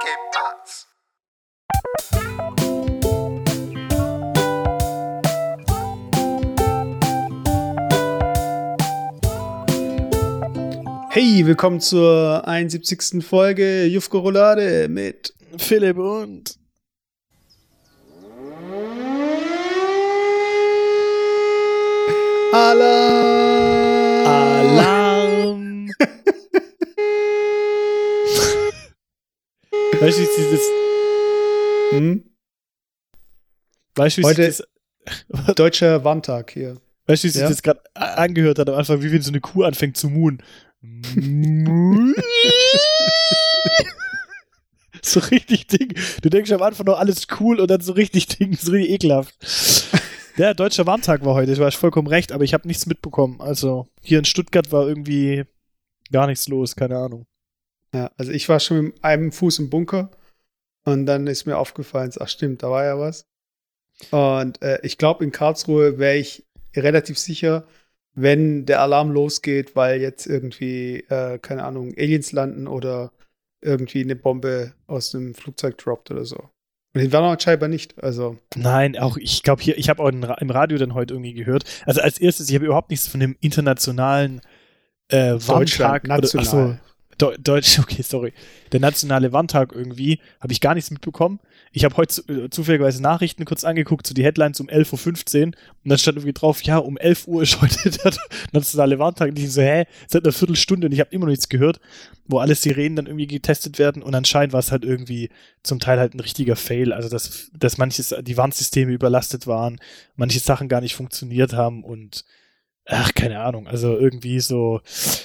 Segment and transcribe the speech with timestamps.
[0.00, 0.86] ¿Qué pasa?
[11.10, 13.22] Hey, willkommen zur 71.
[13.24, 16.56] Folge Jufko Roulade mit Philipp und
[22.52, 22.97] Alarm.
[30.00, 30.62] Weißt du, wie sich das,
[31.90, 32.24] Hm?
[33.96, 34.64] weißt, du, wie Heute- sich
[35.06, 36.76] das, Deutscher Warntag hier.
[37.06, 37.48] weißt, du, wie sich Ja?
[37.48, 40.42] das gerade angehört hat am Anfang, wie wenn so eine Kuh anfängt zu muhen.
[45.02, 45.92] so richtig Ding.
[46.22, 49.34] Du denkst am Anfang noch alles cool und dann so richtig Ding, so richtig ekelhaft.
[50.38, 53.40] Der deutscher Warntag war heute, du hast vollkommen recht, aber ich habe nichts mitbekommen.
[53.40, 55.42] Also hier in Stuttgart war irgendwie
[56.12, 57.26] gar nichts los, keine Ahnung.
[57.94, 60.10] Ja, also ich war schon mit einem Fuß im Bunker
[60.84, 63.26] und dann ist mir aufgefallen, ach stimmt, da war ja was.
[64.10, 67.66] Und äh, ich glaube, in Karlsruhe wäre ich relativ sicher,
[68.14, 73.12] wenn der Alarm losgeht, weil jetzt irgendwie, äh, keine Ahnung, Aliens landen oder
[73.60, 76.36] irgendwie eine Bombe aus einem Flugzeug droppt oder so.
[76.94, 78.02] Und den war scheinbar nicht.
[78.02, 81.34] Also, Nein, auch ich glaube hier, ich habe auch in, im Radio dann heute irgendwie
[81.34, 81.64] gehört.
[81.84, 84.40] Also als erstes, ich habe überhaupt nichts von dem internationalen
[85.08, 86.46] äh, Warntag oder national.
[86.46, 86.87] ach so,
[87.18, 88.32] Deu Deutsch, okay, sorry.
[88.72, 91.40] Der nationale Warntag irgendwie, habe ich gar nichts mitbekommen.
[91.72, 95.54] Ich habe heute äh, zufälligerweise Nachrichten kurz angeguckt, so die Headlines um 11.15 Uhr und
[95.84, 98.12] dann stand irgendwie drauf, ja, um 11 Uhr ist heute der
[98.52, 99.30] nationale Warntag.
[99.30, 101.80] Und ich so, hä, seit einer Viertelstunde und ich habe immer noch nichts gehört,
[102.26, 105.30] wo alle Sirenen dann irgendwie getestet werden und anscheinend war es halt irgendwie
[105.62, 106.92] zum Teil halt ein richtiger Fail.
[106.92, 109.78] Also, dass, dass manches, die Warnsysteme überlastet waren,
[110.16, 112.24] manche Sachen gar nicht funktioniert haben und
[112.88, 113.66] ach, keine Ahnung.
[113.68, 114.80] Also irgendwie so,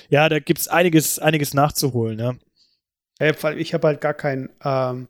[0.10, 2.38] ja, da gibt's einiges, einiges nachzuholen, ne?
[3.58, 4.50] Ich habe halt gar kein.
[4.64, 5.08] Ähm,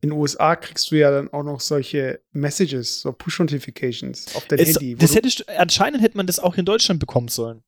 [0.00, 4.60] in den USA kriegst du ja dann auch noch solche Messages, so Push-Notifications auf dein
[4.60, 4.94] Es, Handy.
[4.94, 7.64] das hättest, anscheinend hätte man das auch in Deutschland bekommen sollen.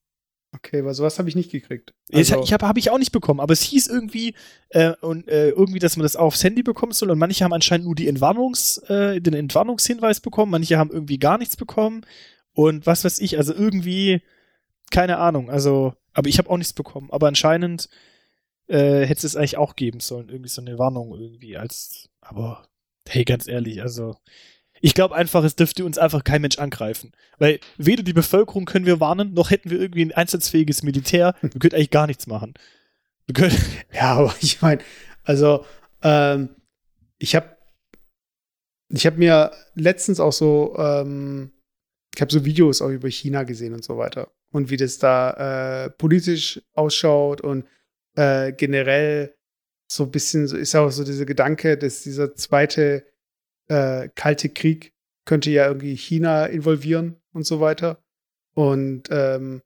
[0.54, 1.92] okay, weil sowas habe ich nicht gekriegt.
[2.12, 4.34] Also, Also, ich habe hab ich auch nicht bekommen, aber es hieß irgendwie,
[4.69, 7.53] äh, und, äh, irgendwie, dass man das auch aufs Handy bekommen soll und manche haben
[7.53, 12.06] anscheinend nur die Entwarnungs, äh, den Entwarnungshinweis bekommen, manche haben irgendwie gar nichts bekommen
[12.66, 14.22] und was weiß ich, also irgendwie,
[14.91, 17.88] keine Ahnung, also, aber ich habe auch nichts bekommen, aber anscheinend
[18.69, 22.69] äh, hätte es eigentlich auch geben sollen, irgendwie so eine Warnung irgendwie als, aber
[23.09, 24.16] hey, ganz ehrlich, also
[24.82, 27.12] ich glaube einfach, es dürfte uns einfach kein Mensch angreifen.
[27.38, 31.34] Weil weder die Bevölkerung können wir warnen, noch hätten wir irgendwie ein einsatzfähiges Militär.
[31.42, 32.54] Wir könnten eigentlich gar nichts machen.
[33.27, 33.56] Wir können,
[33.92, 34.81] ja, aber ich meine,
[35.25, 35.66] also,
[36.03, 36.56] ähm,
[37.19, 37.56] ich habe
[38.92, 41.53] ich habe mir letztens auch so, ähm,
[42.20, 44.31] ich habe so Videos auch über China gesehen und so weiter.
[44.53, 47.64] Und wie das da äh, politisch ausschaut und
[48.14, 49.34] äh, generell
[49.91, 53.06] so ein bisschen, so ist ja auch so dieser Gedanke, dass dieser zweite
[53.69, 54.92] äh, kalte Krieg
[55.25, 58.04] könnte ja irgendwie China involvieren und so weiter.
[58.54, 59.62] Und ähm,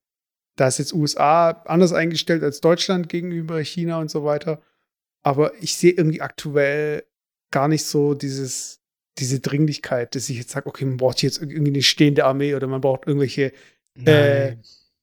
[0.54, 4.62] da ist jetzt USA anders eingestellt als Deutschland gegenüber China und so weiter.
[5.24, 7.02] Aber ich sehe irgendwie aktuell
[7.50, 8.83] gar nicht so dieses,
[9.18, 12.66] diese Dringlichkeit, dass ich jetzt sage, okay, man braucht jetzt irgendwie eine stehende Armee oder
[12.66, 13.52] man braucht irgendwelche
[13.96, 14.56] Äh,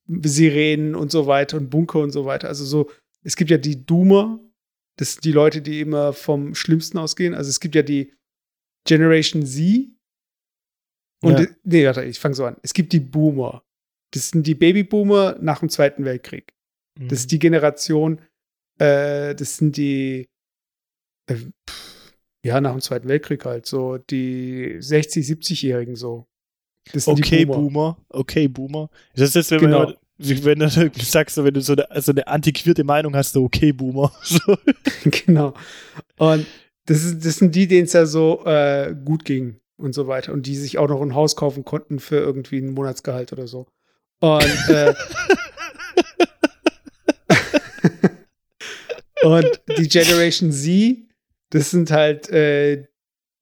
[0.07, 2.49] Sirenen und so weiter und Bunker und so weiter.
[2.49, 2.91] Also so,
[3.23, 4.41] es gibt ja die Doomer,
[4.97, 7.33] das sind die Leute, die immer vom Schlimmsten ausgehen.
[7.33, 8.13] Also es gibt ja die
[8.85, 9.87] Generation Z.
[11.23, 11.47] Und Ja.
[11.63, 12.57] nee, warte, ich fange so an.
[12.63, 13.63] Es gibt die Boomer.
[14.13, 16.53] Das sind die Babyboomer nach dem Zweiten Weltkrieg.
[16.99, 17.07] Mhm.
[17.07, 18.19] Das ist die Generation,
[18.79, 20.27] äh, das sind die,
[21.27, 21.90] äh, pff,
[22.43, 26.27] ja, nach dem Zweiten Weltkrieg halt, so die 60-, 70-Jährigen so.
[27.05, 27.57] Okay, Boomer.
[27.59, 27.97] Boomer.
[28.09, 28.89] Okay, Boomer.
[29.15, 29.83] Das ist jetzt, wenn Genau.
[29.85, 30.69] man, wenn du
[31.03, 34.11] sagst, so, wenn du so eine, so eine antiquierte Meinung hast, so okay, Boomer.
[34.23, 34.57] So.
[35.25, 35.53] genau.
[36.17, 36.47] Und
[36.87, 40.33] das, ist, das sind die, denen es ja so äh, gut ging und so weiter.
[40.33, 43.67] Und die sich auch noch ein Haus kaufen konnten für irgendwie ein Monatsgehalt oder so.
[44.19, 44.93] Und, äh,
[49.23, 50.97] und die Generation Z,
[51.51, 52.87] das sind halt äh,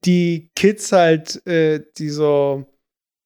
[0.05, 2.65] die Kids halt, äh, die so,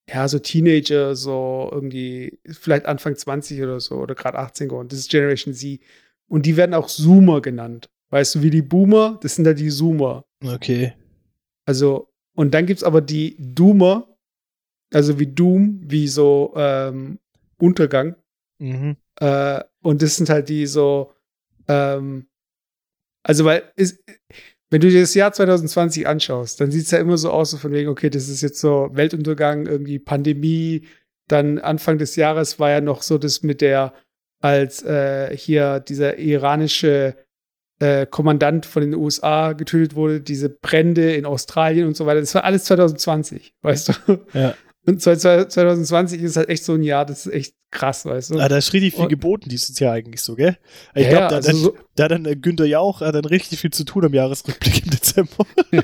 [0.10, 4.90] ja, so Teenager, so irgendwie, vielleicht Anfang 20 oder so, oder gerade 18 geworden.
[4.90, 5.80] Das ist Generation Z.
[6.28, 7.90] Und die werden auch Zoomer genannt.
[8.10, 10.26] Weißt du, wie die Boomer, das sind da die Zoomer.
[10.44, 10.94] Okay.
[11.66, 14.18] Also, und dann gibt es aber die Doomer,
[14.94, 17.20] also wie Doom, wie so ähm,
[17.58, 18.16] Untergang.
[18.60, 18.98] Mhm.
[19.20, 21.14] Äh, und das sind halt die so,
[21.68, 22.28] ähm,
[23.24, 24.04] also weil, ist,
[24.74, 27.58] wenn du dir das Jahr 2020 anschaust, dann sieht es ja immer so aus, so
[27.58, 30.88] von wegen, okay, das ist jetzt so Weltuntergang, irgendwie Pandemie.
[31.28, 33.94] Dann Anfang des Jahres war ja noch so das mit der,
[34.40, 37.16] als äh, hier dieser iranische
[37.78, 42.22] äh, Kommandant von den USA getötet wurde, diese Brände in Australien und so weiter.
[42.22, 44.26] Das war alles 2020, weißt du?
[44.34, 44.56] Ja.
[44.88, 48.40] Und 2020 ist halt echt so ein Jahr, das ist echt krass, weißt du?
[48.40, 50.58] Ah, da ist richtig viel geboten dieses Jahr eigentlich so, gell?
[50.96, 53.26] Ich Ja, glaube, da, also da, so- da hat dann äh, Günther Jauch hat dann
[53.26, 55.46] richtig viel zu tun am Jahresrückblick im Dezember.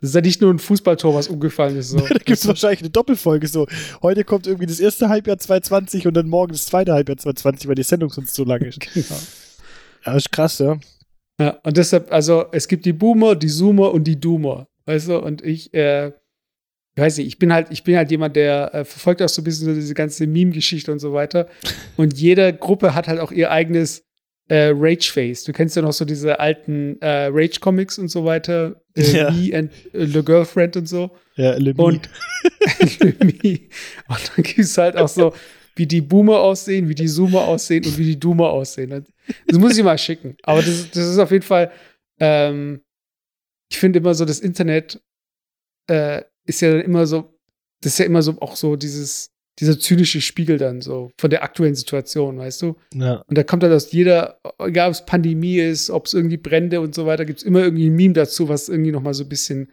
[0.00, 1.88] Das ist ja nicht nur ein Fußballtor, was umgefallen ist.
[1.88, 1.96] So.
[2.06, 3.66] da gibt es wahrscheinlich eine Doppelfolge so.
[4.02, 7.74] Heute kommt irgendwie das erste Halbjahr 2020 und dann morgen das zweite Halbjahr 2020, weil
[7.74, 8.80] die Sendung sonst so lang ist.
[8.92, 9.18] genau.
[10.04, 10.78] Ja, ist krass, ja.
[11.40, 15.18] Ja, und deshalb, also es gibt die Boomer, die Zoomer und die Doomer, weißt du?
[15.20, 16.12] Und ich, äh,
[16.96, 19.40] ich weiß nicht, ich bin halt, ich bin halt jemand, der äh, verfolgt auch so
[19.42, 21.48] ein bisschen so diese ganze Meme-Geschichte und so weiter.
[21.96, 24.04] Und jede Gruppe hat halt auch ihr eigenes
[24.48, 25.44] äh, Rage-Face.
[25.44, 28.80] Du kennst ja noch so diese alten äh, Rage-Comics und so weiter.
[28.94, 29.30] Äh, Ja.
[29.30, 31.10] Me and äh, The Girlfriend und so.
[31.36, 31.80] Ja, Lemmy.
[31.80, 32.08] Und,
[33.00, 33.60] Me.
[34.08, 35.34] und dann gibt es halt auch so,
[35.76, 39.04] wie die Boomer aussehen, wie die Zoomer aussehen und wie die Doomer aussehen.
[39.48, 40.36] Das muss ich mal schicken.
[40.44, 41.72] Aber das, das ist auf jeden Fall,
[42.20, 42.82] ähm,
[43.68, 45.00] ich finde immer so, das Internet
[45.88, 47.38] äh, ist ja dann immer so,
[47.80, 51.42] das ist ja immer so auch so dieses, dieser zynische Spiegel dann so von der
[51.42, 52.76] aktuellen Situation, weißt du?
[52.94, 53.24] ja.
[53.28, 56.80] Und da kommt halt aus jeder, egal ob es Pandemie ist, ob es irgendwie Brände
[56.80, 59.24] und so weiter, gibt es immer irgendwie ein Meme dazu, was irgendwie noch mal so
[59.24, 59.72] ein bisschen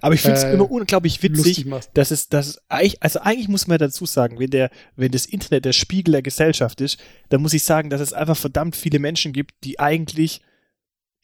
[0.00, 3.48] Aber ich finde es Äh, immer unglaublich witzig, dass es, dass es eigentlich, also eigentlich
[3.48, 6.98] muss man dazu sagen, wenn der, wenn das Internet der Spiegel der Gesellschaft ist,
[7.28, 10.40] dann muss ich sagen, dass es einfach verdammt viele Menschen gibt, die eigentlich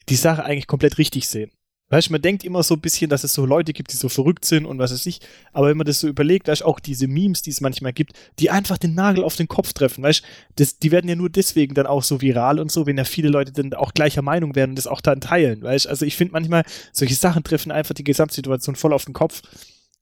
[0.09, 1.51] die Sache eigentlich komplett richtig sehen.
[1.95, 4.43] Weißt man denkt immer so ein bisschen, dass es so Leute gibt, die so verrückt
[4.43, 5.21] sind und was weiß ich.
[5.53, 8.11] Aber wenn man das so überlegt, weißt du, auch diese Memes, die es manchmal gibt,
[8.37, 10.21] die einfach den Nagel auf den Kopf treffen, weißt
[10.57, 13.29] das, die werden ja nur deswegen dann auch so viral und so, wenn ja viele
[13.29, 15.87] Leute dann auch gleicher Meinung werden und das auch dann teilen, weißt.
[15.87, 19.41] Also ich finde manchmal, solche Sachen treffen einfach die Gesamtsituation voll auf den Kopf.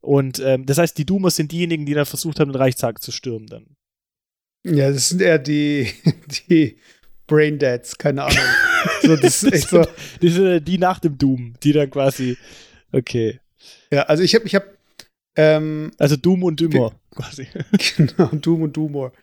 [0.01, 3.12] Und ähm, das heißt, die Doomers sind diejenigen, die dann versucht haben, den Reichstag zu
[3.12, 3.68] stürmen dann.
[4.66, 5.94] Ja, das sind eher die,
[6.50, 6.80] die
[7.27, 8.43] Braindeads, keine Ahnung.
[9.01, 9.85] so, das ist echt so.
[10.21, 12.37] Die sind die nach dem Doom, die dann quasi,
[12.91, 13.39] okay.
[13.91, 14.65] Ja, also ich habe, ich habe,
[15.35, 17.47] ähm, Also Doom und Dümmer, quasi.
[17.97, 19.13] genau, Doom und Doomor.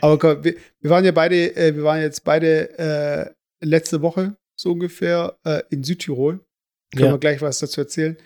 [0.00, 3.30] Aber komm, wir, wir waren ja beide, äh, wir waren jetzt beide äh,
[3.64, 6.40] letzte Woche so ungefähr äh, in Südtirol.
[6.94, 7.12] Können Ja.
[7.12, 8.16] wir gleich was dazu erzählen.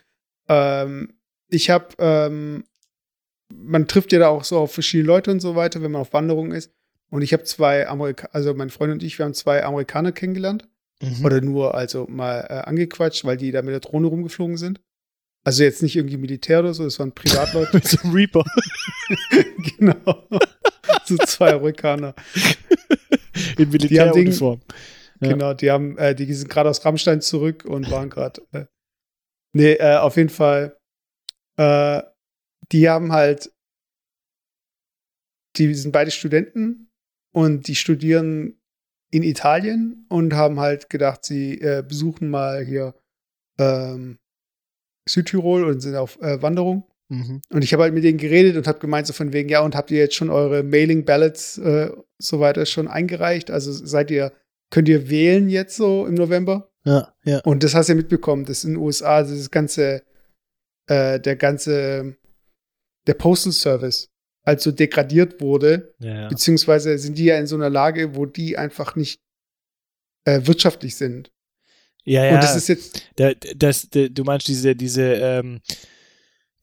[0.48, 1.14] Ähm,
[1.50, 2.64] ich habe, ähm,
[3.54, 6.12] man trifft ja da auch so auf verschiedene Leute und so weiter, wenn man auf
[6.12, 6.72] Wanderung ist.
[7.10, 10.68] Und ich habe zwei Amerikaner, also meine Freundin und ich, wir haben zwei Amerikaner kennengelernt.
[11.00, 11.24] Mhm.
[11.24, 14.80] Oder nur also mal äh, angequatscht, weil die da mit der Drohne rumgeflogen sind.
[15.44, 17.70] Also jetzt nicht irgendwie Militär oder so, das waren Privatleute.
[17.74, 18.44] Mit so einem Reaper.
[19.78, 20.28] genau.
[21.04, 22.14] so zwei Amerikaner.
[23.56, 24.60] In Militäruniform.
[25.20, 25.28] Ja.
[25.28, 28.42] Genau, die haben, äh, die sind gerade aus Rammstein zurück und waren gerade.
[28.52, 28.66] Äh,
[29.52, 30.76] nee, äh, auf jeden Fall.
[31.56, 32.02] Äh,
[32.72, 33.52] die haben halt.
[35.56, 36.87] Die sind beide Studenten
[37.32, 38.58] und die studieren
[39.10, 42.94] in Italien und haben halt gedacht, sie äh, besuchen mal hier
[43.58, 44.18] ähm,
[45.08, 46.84] Südtirol und sind auf äh, Wanderung.
[47.08, 47.40] Mhm.
[47.50, 49.74] Und ich habe halt mit denen geredet und habe gemeint, so von wegen, ja, und
[49.74, 53.50] habt ihr jetzt schon eure Mailing Ballots äh, so weiter schon eingereicht?
[53.50, 54.32] Also seid ihr,
[54.70, 56.70] könnt ihr wählen jetzt so im November?
[56.84, 57.40] Ja, ja.
[57.40, 60.02] Und das hast du ja mitbekommen, dass in den USA also das ganze,
[60.86, 62.16] äh, der ganze,
[63.06, 64.10] der Postal Service
[64.48, 66.28] halt so degradiert wurde, ja, ja.
[66.28, 69.20] beziehungsweise sind die ja in so einer Lage, wo die einfach nicht
[70.24, 71.30] äh, wirtschaftlich sind.
[72.04, 72.34] ja, ja.
[72.34, 75.60] Und das ist jetzt, Da, das, da, du meinst diese, diese, ähm,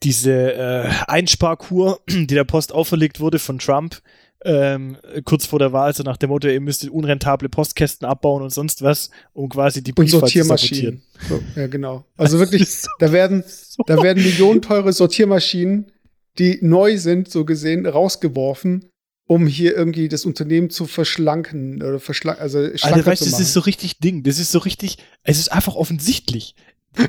[0.01, 4.01] diese äh, Einsparkur, die der Post auferlegt wurde von Trump,
[4.44, 8.51] ähm, kurz vor der Wahl, so nach dem Motto, ihr müsstet unrentable Postkästen abbauen und
[8.51, 11.04] sonst was, um quasi die und Briefwahl zu Sortiermaschinen.
[11.30, 12.06] So, ja, genau.
[12.18, 12.68] Also wirklich,
[13.00, 13.44] da werden,
[13.86, 15.92] da werden millionenteure Sortiermaschinen,
[16.38, 18.89] die neu sind, so gesehen, rausgeworfen,
[19.27, 23.32] um hier irgendwie das Unternehmen zu verschlanken oder verschlanken, also schlanker Alter, weißt zu du,
[23.32, 23.44] das machen.
[23.44, 24.24] ist so richtig Ding.
[24.24, 26.56] Das ist so richtig, es ist einfach offensichtlich.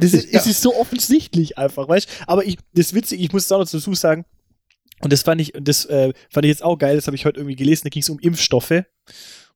[0.00, 0.40] Das ist, Ja.
[0.40, 2.12] Es ist so offensichtlich einfach, weißt du?
[2.28, 4.24] Aber ich, das ist witzig, ich muss es auch noch dazu sagen,
[5.00, 7.26] und das fand ich, und das äh, fand ich jetzt auch geil, das habe ich
[7.26, 8.84] heute irgendwie gelesen, da ging es um Impfstoffe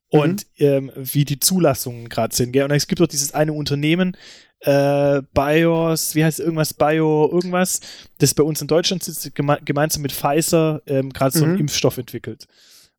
[0.08, 2.64] und ähm, wie die Zulassungen gerade sind, gell?
[2.64, 4.16] Und es gibt doch dieses eine Unternehmen,
[4.60, 7.80] äh, Bios, wie heißt es, irgendwas, Bio, irgendwas,
[8.18, 11.60] das bei uns in Deutschland sitzt, geme gemeinsam mit Pfizer ähm, gerade so einen Mhm.
[11.60, 12.46] Impfstoff entwickelt.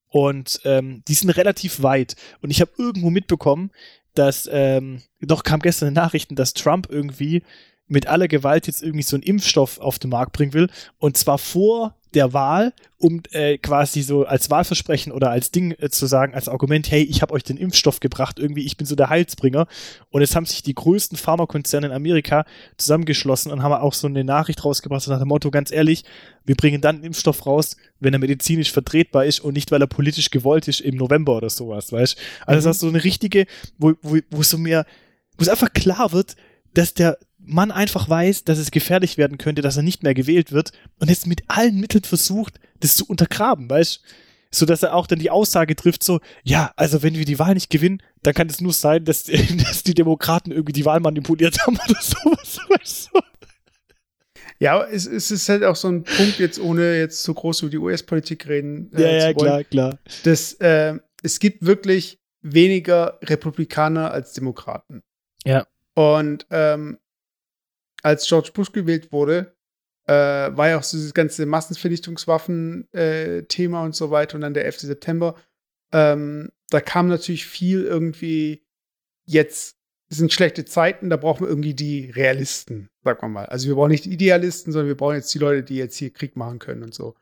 [0.08, 2.15] Und ähm, die sind relativ weit.
[2.41, 3.72] Und ich habe irgendwo mitbekommen,
[4.13, 7.44] dass, ähm, doch kam gestern in Nachrichten, dass Trump irgendwie
[7.88, 10.70] mit aller Gewalt jetzt irgendwie so einen Impfstoff auf den Markt bringen will.
[10.98, 15.89] Und zwar vor der Wahl, um äh, quasi so als Wahlversprechen oder als Ding äh,
[15.89, 18.96] zu sagen, als Argument, hey, ich habe euch den Impfstoff gebracht, irgendwie, ich bin so
[18.96, 19.68] der Heilsbringer.
[20.10, 22.46] Und jetzt haben sich die größten Pharmakonzerne in Amerika
[22.77, 26.03] zusammengeschlossen und haben auch so eine Nachricht rausgebracht, so nach dem Motto, ganz ehrlich,
[26.46, 29.88] wir bringen dann einen Impfstoff raus, wenn er medizinisch vertretbar ist und nicht, weil er
[29.88, 32.70] politisch gewollt ist im November oder sowas, weißt Also Mhm.
[32.70, 33.46] das ist so eine richtige,
[33.77, 34.86] wo, wo, wo so mir,
[35.38, 36.36] wo es einfach klar wird,
[36.74, 40.51] dass der Mann einfach weiß, dass es gefährlich werden könnte, dass er nicht mehr gewählt
[40.51, 44.01] wird und jetzt mit allen Mitteln versucht, das zu untergraben, weißt
[44.53, 47.53] so dass er auch dann die Aussage trifft, so, ja, also wenn wir die Wahl
[47.53, 49.24] nicht gewinnen, dann kann es nur sein, dass,
[49.57, 53.19] dass die Demokraten irgendwie die Wahl manipuliert haben oder sowas, weißt du?
[54.60, 57.71] Ja, es, es ist halt auch so ein Punkt, jetzt ohne jetzt so groß über
[57.71, 60.00] die US-Politik reden äh, ja, ja, klar, klar.
[60.24, 65.01] Dass, äh, es gibt wirklich weniger Republikaner als Demokraten.
[65.45, 65.65] Ja.
[65.95, 67.00] Und ähm,
[68.01, 69.53] als George Bush gewählt wurde,
[70.08, 74.65] äh, war ja auch so dieses ganze Massenvernichtungswaffen-Thema äh, und so weiter und dann der
[74.65, 74.79] 11.
[74.79, 75.36] September.
[75.91, 78.65] Ähm, da kam natürlich viel irgendwie
[79.25, 79.77] jetzt
[80.10, 83.46] sind schlechte Zeiten, da brauchen wir irgendwie die Realisten, sagen wir mal.
[83.46, 86.12] Also wir brauchen nicht die Idealisten, sondern wir brauchen jetzt die Leute, die jetzt hier
[86.12, 87.15] Krieg machen können und so.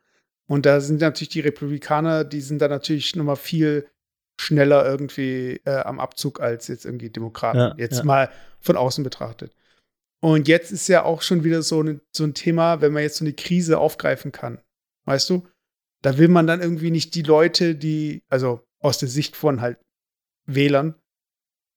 [0.48, 3.86] Und da sind natürlich die Republikaner, die sind da natürlich nochmal viel
[4.40, 7.58] schneller irgendwie äh, am Abzug als jetzt irgendwie Demokraten.
[7.58, 8.04] Ja, jetzt ja.
[8.04, 9.54] mal von außen betrachtet.
[10.22, 13.16] Und jetzt ist ja auch schon wieder so, ne, so ein Thema, wenn man jetzt
[13.16, 14.60] so eine Krise aufgreifen kann.
[15.06, 15.46] Weißt du?
[16.02, 19.78] Da will man dann irgendwie nicht die Leute, die, also aus der Sicht von halt
[20.46, 20.94] Wählern,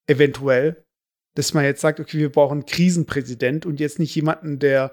[0.07, 0.85] eventuell,
[1.35, 4.91] dass man jetzt sagt, okay, wir brauchen einen Krisenpräsident und jetzt nicht jemanden, der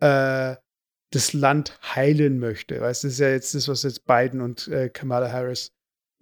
[0.00, 0.56] äh,
[1.10, 2.80] das Land heilen möchte.
[2.80, 5.72] Weißt du, das ist ja jetzt das, was jetzt Biden und äh, Kamala Harris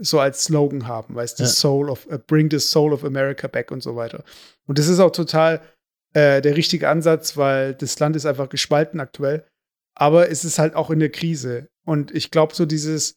[0.00, 1.49] so als Slogan haben, weißt du, ja.
[1.49, 4.23] Soul of, uh, bring the soul of America back und so weiter.
[4.66, 5.61] Und das ist auch total
[6.19, 9.45] äh, der richtige Ansatz, weil das Land ist einfach gespalten aktuell.
[9.95, 11.69] Aber es ist halt auch in der Krise.
[11.85, 13.17] Und ich glaube, so dieses,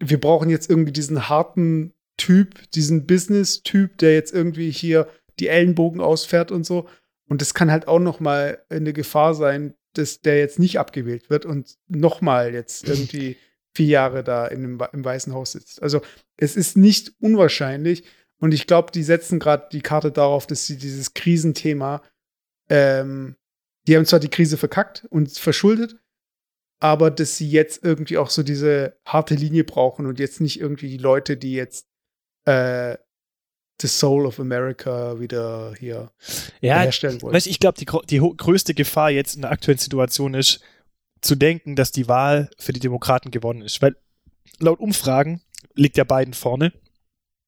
[0.00, 6.00] wir brauchen jetzt irgendwie diesen harten Typ, diesen Business-Typ, der jetzt irgendwie hier die Ellenbogen
[6.00, 6.88] ausfährt und so.
[7.28, 11.30] Und das kann halt auch noch mal eine Gefahr sein, dass der jetzt nicht abgewählt
[11.30, 13.36] wird und noch mal jetzt irgendwie
[13.76, 15.82] vier Jahre da in dem, im Weißen Haus sitzt.
[15.82, 16.00] Also
[16.36, 18.04] es ist nicht unwahrscheinlich.
[18.38, 22.02] Und ich glaube, die setzen gerade die Karte darauf, dass sie dieses Krisenthema,
[22.68, 23.36] ähm,
[23.86, 25.96] die haben zwar die Krise verkackt und verschuldet,
[26.80, 30.88] aber dass sie jetzt irgendwie auch so diese harte Linie brauchen und jetzt nicht irgendwie
[30.88, 31.86] die Leute, die jetzt
[32.44, 32.96] äh,
[33.80, 36.12] The Soul of America wieder hier
[36.60, 37.34] ja, herstellen wollen.
[37.34, 40.60] Weißt, ich glaube, die, die größte Gefahr jetzt in der aktuellen Situation ist,
[41.20, 43.82] zu denken, dass die Wahl für die Demokraten gewonnen ist.
[43.82, 43.96] Weil
[44.58, 45.42] laut Umfragen
[45.74, 46.72] liegt ja Biden vorne.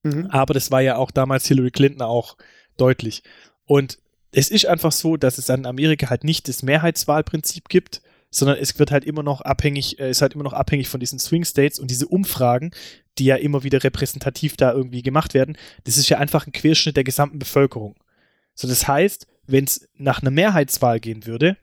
[0.03, 0.27] Mhm.
[0.27, 2.37] Aber das war ja auch damals Hillary Clinton auch
[2.77, 3.23] deutlich.
[3.65, 3.99] Und
[4.33, 8.79] es ist einfach so, dass es in Amerika halt nicht das Mehrheitswahlprinzip gibt, sondern es
[8.79, 11.79] wird halt immer noch abhängig, äh, ist halt immer noch abhängig von diesen Swing States
[11.79, 12.73] und diese Umfragen,
[13.19, 16.97] die ja immer wieder repräsentativ da irgendwie gemacht werden, das ist ja einfach ein Querschnitt
[16.97, 17.97] der gesamten Bevölkerung.
[18.55, 21.57] So, das heißt, wenn es nach einer Mehrheitswahl gehen würde,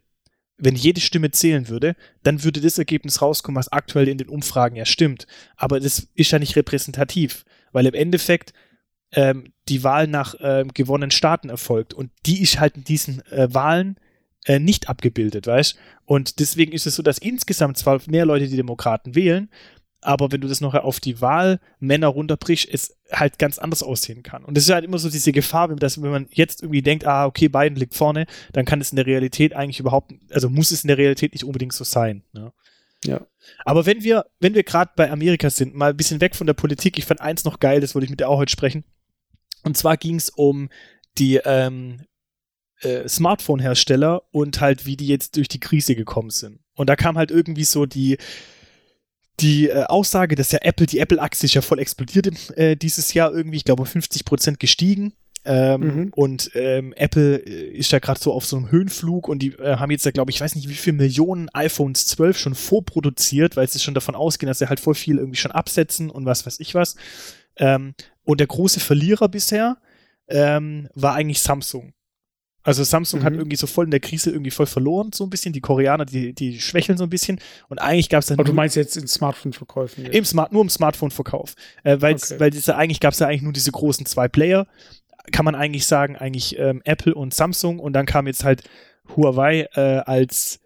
[0.58, 4.76] wenn jede Stimme zählen würde, dann würde das Ergebnis rauskommen, was aktuell in den Umfragen
[4.76, 5.28] ja stimmt.
[5.58, 8.54] Aber das ist ja nicht repräsentativ, weil im Endeffekt
[9.14, 13.54] ähm, die Wahl nach ähm, gewonnenen Staaten erfolgt und die ist halt in diesen äh,
[13.54, 13.98] Wahlen
[14.46, 18.58] äh, nicht abgebildet, weißt Und deswegen ist es so, dass insgesamt zwar mehr Leute die
[18.58, 19.50] Demokraten wählen,
[20.02, 24.44] aber wenn du das noch auf die Wahlmänner runterbrichst, es halt ganz anders aussehen kann.
[24.44, 27.26] Und das ist halt immer so diese Gefahr, dass wenn man jetzt irgendwie denkt, ah,
[27.26, 30.84] okay, Biden liegt vorne, dann kann es in der Realität eigentlich überhaupt, also muss es
[30.84, 32.24] in der Realität nicht unbedingt so sein.
[32.34, 32.52] Ne?
[33.06, 33.26] Ja.
[33.66, 36.54] Aber wenn wir, wenn wir gerade bei Amerika sind, mal ein bisschen weg von der
[36.54, 38.84] Politik, ich fand eins noch geil, das wollte ich mit dir auch heute sprechen.
[39.64, 40.70] Und zwar ging es um
[41.18, 42.02] die ähm,
[42.82, 46.60] äh, Smartphone-Hersteller und halt, wie die jetzt durch die Krise gekommen sind.
[46.76, 48.18] Und da kam halt irgendwie so die,
[49.40, 52.28] die äh, Aussage, dass ja Apple, die Apple-Aktie ist ja voll explodiert
[52.58, 55.14] äh, dieses Jahr irgendwie, ich glaube 50 Prozent gestiegen.
[55.46, 56.10] Ähm, mhm.
[56.16, 59.76] Und ähm, Apple äh, ist ja gerade so auf so einem Höhenflug und die äh,
[59.76, 63.68] haben jetzt ja, glaube ich, weiß nicht, wie viele Millionen iPhones 12 schon vorproduziert, weil
[63.68, 66.62] sie schon davon ausgehen, dass sie halt voll viel irgendwie schon absetzen und was weiß
[66.62, 66.96] ich was.
[67.58, 67.94] Ähm,
[68.24, 69.78] und der große Verlierer bisher
[70.28, 71.94] ähm, war eigentlich Samsung.
[72.64, 73.24] Also Samsung mhm.
[73.26, 75.52] hat irgendwie so voll in der Krise irgendwie voll verloren, so ein bisschen.
[75.52, 77.40] Die Koreaner, die, die schwächeln so ein bisschen.
[77.68, 78.40] Und eigentlich gab es dann.
[78.40, 80.06] Aber du meinst jetzt in Smartphone-Verkäufen?
[80.06, 81.56] Im Smart, nur im Smartphone-Verkauf.
[81.84, 82.40] Äh, weil okay.
[82.40, 84.66] weil diese, eigentlich gab es ja eigentlich nur diese großen zwei Player.
[85.32, 87.80] Kann man eigentlich sagen, eigentlich ähm, Apple und Samsung.
[87.80, 88.64] Und dann kam jetzt halt
[89.14, 90.62] Huawei äh, als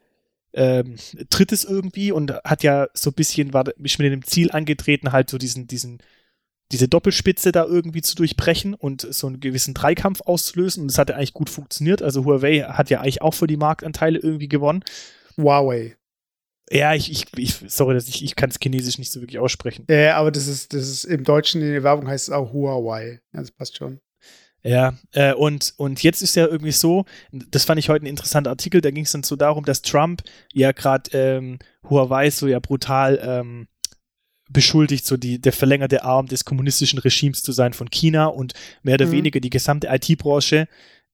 [0.53, 0.95] ähm,
[1.31, 5.29] drittes irgendwie und hat ja so ein bisschen, war mich mit dem Ziel angetreten, halt
[5.31, 5.99] so diesen, diesen
[6.71, 10.81] diese Doppelspitze da irgendwie zu durchbrechen und so einen gewissen Dreikampf auszulösen.
[10.81, 12.01] Und das hat ja eigentlich gut funktioniert.
[12.01, 14.83] Also Huawei hat ja eigentlich auch für die Marktanteile irgendwie gewonnen.
[15.37, 15.95] Huawei.
[16.69, 19.85] Ja, ich, ich, ich sorry, dass ich, ich kann es Chinesisch nicht so wirklich aussprechen.
[19.89, 23.21] Ja, aber das ist, das ist im Deutschen in der Werbung heißt es auch Huawei.
[23.33, 24.01] Ja, das passt schon.
[24.63, 28.49] Ja, äh, und, und jetzt ist ja irgendwie so, das fand ich heute ein interessanter
[28.49, 31.59] Artikel, da ging es dann so darum, dass Trump ja gerade ähm,
[31.89, 33.67] Huawei so ja brutal ähm,
[34.49, 38.95] beschuldigt, so die, der verlängerte Arm des kommunistischen Regimes zu sein von China und mehr
[38.95, 39.11] oder mhm.
[39.11, 40.67] weniger die gesamte IT-Branche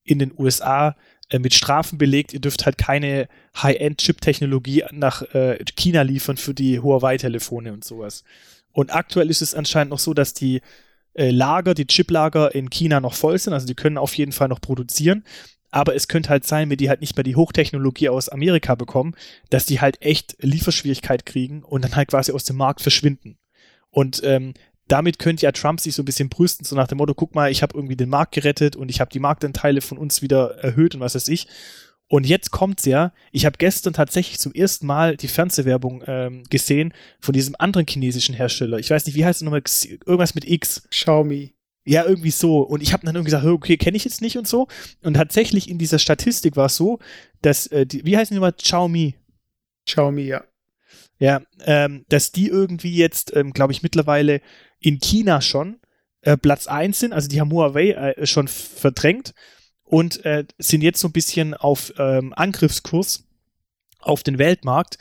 [0.03, 0.95] in den USA
[1.29, 3.27] äh, mit Strafen belegt, ihr dürft halt keine
[3.61, 8.23] High-End-Chip-Technologie nach äh, China liefern für die Huawei-Telefone und sowas.
[8.71, 10.61] Und aktuell ist es anscheinend noch so, dass die
[11.13, 14.47] äh, Lager, die Chiplager in China noch voll sind, also die können auf jeden Fall
[14.47, 15.23] noch produzieren.
[15.73, 19.15] Aber es könnte halt sein, wenn die halt nicht mehr die Hochtechnologie aus Amerika bekommen,
[19.49, 23.39] dass die halt echt Lieferschwierigkeit kriegen und dann halt quasi aus dem Markt verschwinden.
[23.89, 24.53] Und ähm,
[24.87, 27.49] damit könnte ja Trump sich so ein bisschen brüsten, so nach dem Motto, guck mal,
[27.49, 30.93] ich habe irgendwie den Markt gerettet und ich habe die Marktanteile von uns wieder erhöht
[30.93, 31.47] und was weiß ich.
[32.07, 36.93] Und jetzt kommt's ja, ich habe gestern tatsächlich zum ersten Mal die Fernsehwerbung ähm, gesehen
[37.19, 38.77] von diesem anderen chinesischen Hersteller.
[38.77, 39.63] Ich weiß nicht, wie heißt es nochmal?
[40.05, 40.87] Irgendwas mit X.
[40.91, 41.55] Xiaomi.
[41.85, 42.61] Ja, irgendwie so.
[42.61, 44.67] Und ich habe dann irgendwie gesagt, okay, kenne ich jetzt nicht und so.
[45.03, 46.99] Und tatsächlich in dieser Statistik war es so,
[47.41, 48.53] dass, äh, die, wie heißen die nochmal?
[48.53, 49.15] Xiaomi.
[49.85, 50.43] Xiaomi, ja.
[51.19, 54.41] Ja, ähm, dass die irgendwie jetzt, ähm, glaube ich, mittlerweile
[54.79, 55.79] in China schon
[56.21, 57.13] äh, Platz 1 sind.
[57.13, 59.33] Also die haben Huawei äh, schon verdrängt
[59.83, 63.25] und äh, sind jetzt so ein bisschen auf ähm, Angriffskurs
[63.99, 64.97] auf den Weltmarkt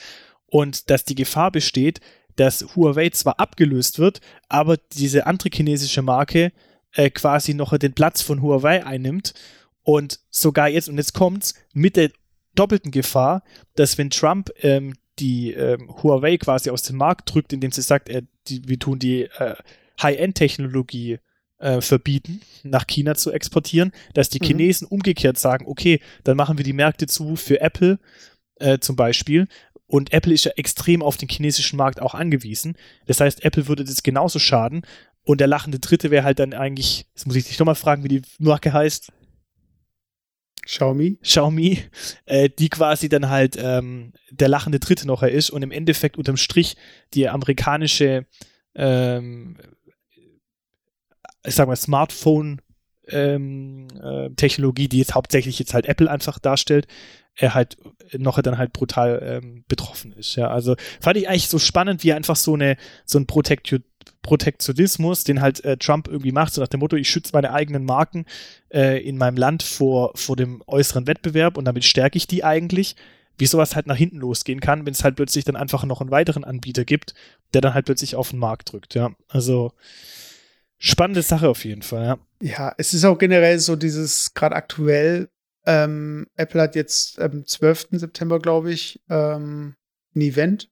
[0.47, 2.01] und dass die Gefahr besteht,
[2.37, 6.53] dass Huawei zwar abgelöst wird, aber diese andere chinesische Marke
[6.95, 9.35] äh, quasi noch den Platz von Huawei einnimmt
[9.83, 12.11] und sogar jetzt, und jetzt kommt's, mit der
[12.55, 13.43] doppelten Gefahr,
[13.75, 18.09] dass wenn Trump ähm, die ähm, Huawei quasi aus dem Markt drückt, indem sie sagt,
[18.09, 19.55] äh, die, wir tun die äh,
[20.03, 21.19] High-End-Technologie
[21.59, 24.47] äh, verbieten, nach China zu exportieren, dass die mhm.
[24.47, 27.99] Chinesen umgekehrt sagen, okay, dann machen wir die Märkte zu für Apple
[28.57, 29.49] äh, zum Beispiel.
[29.87, 32.77] Und Apple ist ja extrem auf den chinesischen Markt auch angewiesen.
[33.07, 34.87] Das heißt, Apple würde das genauso schaden.
[35.25, 38.09] Und der lachende Dritte wäre halt dann eigentlich, jetzt muss ich dich nochmal fragen, wie
[38.09, 39.13] die Marke heißt.
[40.65, 41.19] Xiaomi.
[41.23, 41.79] Xiaomi,
[42.25, 46.37] äh, die quasi dann halt ähm, der lachende Dritte noch ist und im Endeffekt unterm
[46.37, 46.77] Strich
[47.15, 48.27] die amerikanische,
[48.75, 49.59] ähm,
[51.45, 52.61] ich sag mal, Smartphone
[53.09, 56.87] ähm, äh, Technologie, die jetzt hauptsächlich jetzt halt Apple einfach darstellt,
[57.35, 57.77] er halt
[58.13, 60.37] noch dann halt brutal ähm, betroffen ist.
[60.37, 63.79] Ja, also fand ich eigentlich so spannend, wie einfach so eine so ein Protektio
[64.23, 67.85] Protektionismus, den halt äh, Trump irgendwie macht, so nach dem Motto, ich schütze meine eigenen
[67.85, 68.27] Marken
[68.71, 72.97] äh, in meinem Land vor, vor dem äußeren Wettbewerb und damit stärke ich die eigentlich.
[73.39, 76.11] Wie sowas halt nach hinten losgehen kann, wenn es halt plötzlich dann einfach noch einen
[76.11, 77.15] weiteren Anbieter gibt,
[77.55, 79.11] der dann halt plötzlich auf den Markt drückt, ja.
[79.29, 79.73] Also
[80.79, 82.19] spannende Sache auf jeden Fall, ja.
[82.41, 85.29] Ja, es ist auch generell so dieses, gerade aktuell,
[85.65, 87.89] ähm, Apple hat jetzt am 12.
[87.93, 89.77] September, glaube ich, ähm,
[90.15, 90.72] ein Event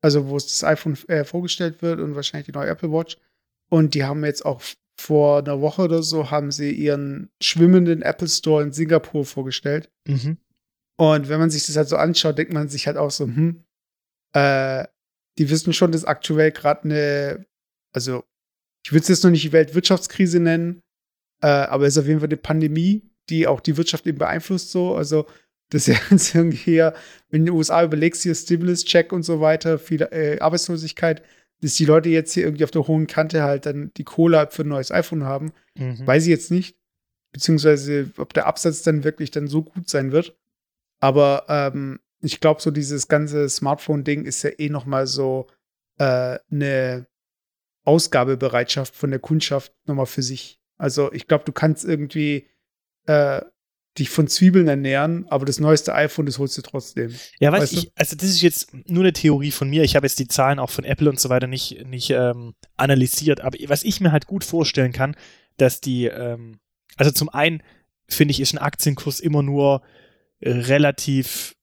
[0.00, 3.16] also wo das iPhone äh, vorgestellt wird und wahrscheinlich die neue Apple Watch.
[3.70, 4.62] Und die haben jetzt auch
[4.98, 9.90] vor einer Woche oder so haben sie ihren schwimmenden Apple Store in Singapur vorgestellt.
[10.06, 10.38] Mhm.
[10.96, 13.64] Und wenn man sich das halt so anschaut, denkt man sich halt auch so, hm,
[14.32, 14.84] äh,
[15.38, 17.46] die wissen schon, dass aktuell gerade eine,
[17.92, 18.24] also
[18.84, 20.82] ich würde es jetzt noch nicht die Weltwirtschaftskrise nennen,
[21.40, 24.72] äh, aber es ist auf jeden Fall eine Pandemie, die auch die Wirtschaft eben beeinflusst
[24.72, 24.96] so.
[24.96, 25.26] Also
[25.70, 26.94] das ist ja jetzt irgendwie hier,
[27.30, 31.22] wenn in den USA überlegst, hier Stimulus-Check und so weiter, viel äh, Arbeitslosigkeit,
[31.60, 34.52] dass die Leute jetzt hier irgendwie auf der hohen Kante halt dann die Kohle halt
[34.52, 35.52] für ein neues iPhone haben.
[35.76, 36.06] Mhm.
[36.06, 36.76] Weiß ich jetzt nicht.
[37.32, 40.36] Beziehungsweise, ob der Absatz dann wirklich dann so gut sein wird.
[41.00, 45.46] Aber ähm, ich glaube, so dieses ganze Smartphone-Ding ist ja eh noch mal so
[45.98, 47.06] äh, eine
[47.84, 50.60] Ausgabebereitschaft von der Kundschaft noch mal für sich.
[50.76, 52.48] Also ich glaube, du kannst irgendwie
[53.06, 53.42] äh,
[53.98, 57.14] dich von Zwiebeln ernähren, aber das neueste iPhone, das holst du trotzdem.
[57.40, 59.82] Ja, weißt, weißt ich, also das ist jetzt nur eine Theorie von mir.
[59.84, 63.40] Ich habe jetzt die Zahlen auch von Apple und so weiter nicht, nicht ähm, analysiert,
[63.40, 65.16] aber was ich mir halt gut vorstellen kann,
[65.56, 66.58] dass die, ähm,
[66.96, 67.62] also zum einen
[68.08, 69.82] finde ich, ist ein Aktienkurs immer nur
[70.42, 71.54] relativ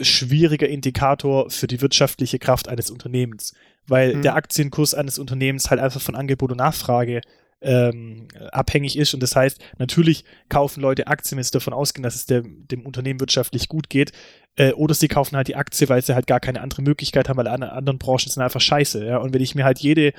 [0.00, 3.54] schwieriger Indikator für die wirtschaftliche Kraft eines Unternehmens,
[3.86, 4.22] weil mhm.
[4.22, 7.20] der Aktienkurs eines Unternehmens halt einfach von Angebot und Nachfrage
[7.62, 9.14] ähm, abhängig ist.
[9.14, 12.84] Und das heißt, natürlich kaufen Leute Aktien, wenn sie davon ausgehen, dass es der, dem
[12.84, 14.12] Unternehmen wirtschaftlich gut geht.
[14.56, 17.36] Äh, oder sie kaufen halt die Aktie, weil sie halt gar keine andere Möglichkeit haben,
[17.36, 19.04] weil alle anderen Branchen sind einfach scheiße.
[19.04, 19.18] Ja?
[19.18, 20.12] Und wenn ich mir halt jede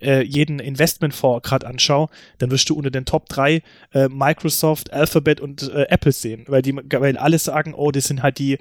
[0.00, 5.40] äh, jeden Investmentfonds gerade anschaue, dann wirst du unter den Top 3 äh, Microsoft, Alphabet
[5.40, 8.58] und äh, Apple sehen, weil die, weil alle sagen, oh, das sind halt die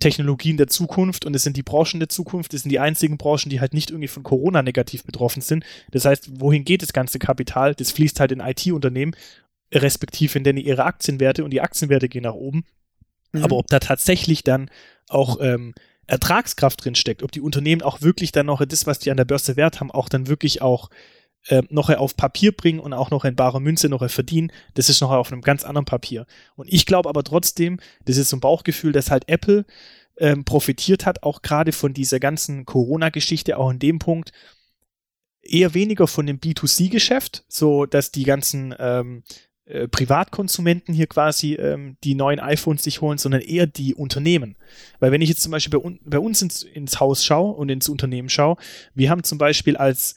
[0.00, 3.48] Technologien der Zukunft und es sind die Branchen der Zukunft, es sind die einzigen Branchen,
[3.48, 5.64] die halt nicht irgendwie von Corona negativ betroffen sind.
[5.92, 7.74] Das heißt, wohin geht das ganze Kapital?
[7.74, 9.16] Das fließt halt in IT-Unternehmen,
[9.72, 12.64] respektive in denen ihre Aktienwerte und die Aktienwerte gehen nach oben.
[13.32, 13.44] Mhm.
[13.44, 14.70] Aber ob da tatsächlich dann
[15.08, 15.74] auch ähm,
[16.06, 19.24] Ertragskraft drin steckt, ob die Unternehmen auch wirklich dann noch das, was die an der
[19.24, 20.90] Börse wert haben, auch dann wirklich auch
[21.48, 25.00] äh, noch auf Papier bringen und auch noch in bare Münze noch verdienen, das ist
[25.00, 26.26] noch auf einem ganz anderen Papier.
[26.56, 29.64] Und ich glaube aber trotzdem, das ist so ein Bauchgefühl, dass halt Apple
[30.18, 34.32] ähm, profitiert hat, auch gerade von dieser ganzen Corona-Geschichte, auch in dem Punkt,
[35.42, 39.22] eher weniger von dem B2C-Geschäft, so dass die ganzen ähm,
[39.66, 44.56] äh, Privatkonsumenten hier quasi ähm, die neuen iPhones sich holen, sondern eher die Unternehmen.
[45.00, 47.68] Weil wenn ich jetzt zum Beispiel bei, un bei uns ins, ins Haus schaue und
[47.70, 48.56] ins Unternehmen schaue,
[48.94, 50.14] wir haben zum Beispiel als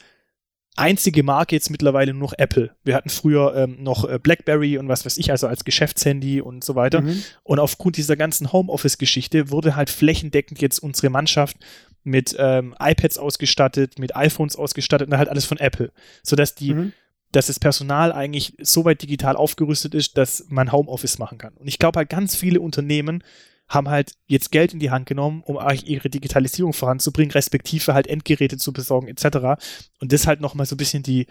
[0.77, 2.71] einzige Marke jetzt mittlerweile nur noch Apple.
[2.83, 6.63] Wir hatten früher ähm, noch äh, BlackBerry und was weiß ich, also als Geschäftshandy und
[6.63, 7.01] so weiter.
[7.01, 7.23] Mhm.
[7.43, 11.57] Und aufgrund dieser ganzen Homeoffice-Geschichte wurde halt flächendeckend jetzt unsere Mannschaft
[12.03, 15.91] mit ähm, iPads ausgestattet, mit iPhones ausgestattet und halt alles von Apple.
[16.23, 16.93] Sodass die, mhm.
[17.31, 21.53] dass das Personal eigentlich so weit digital aufgerüstet ist, dass man Homeoffice machen kann.
[21.55, 23.23] Und ich glaube halt ganz viele Unternehmen
[23.67, 28.57] haben halt jetzt Geld in die Hand genommen, um ihre Digitalisierung voranzubringen, respektive halt Endgeräte
[28.57, 29.61] zu besorgen, etc.
[29.99, 31.27] Und das halt nochmal so ein bisschen die,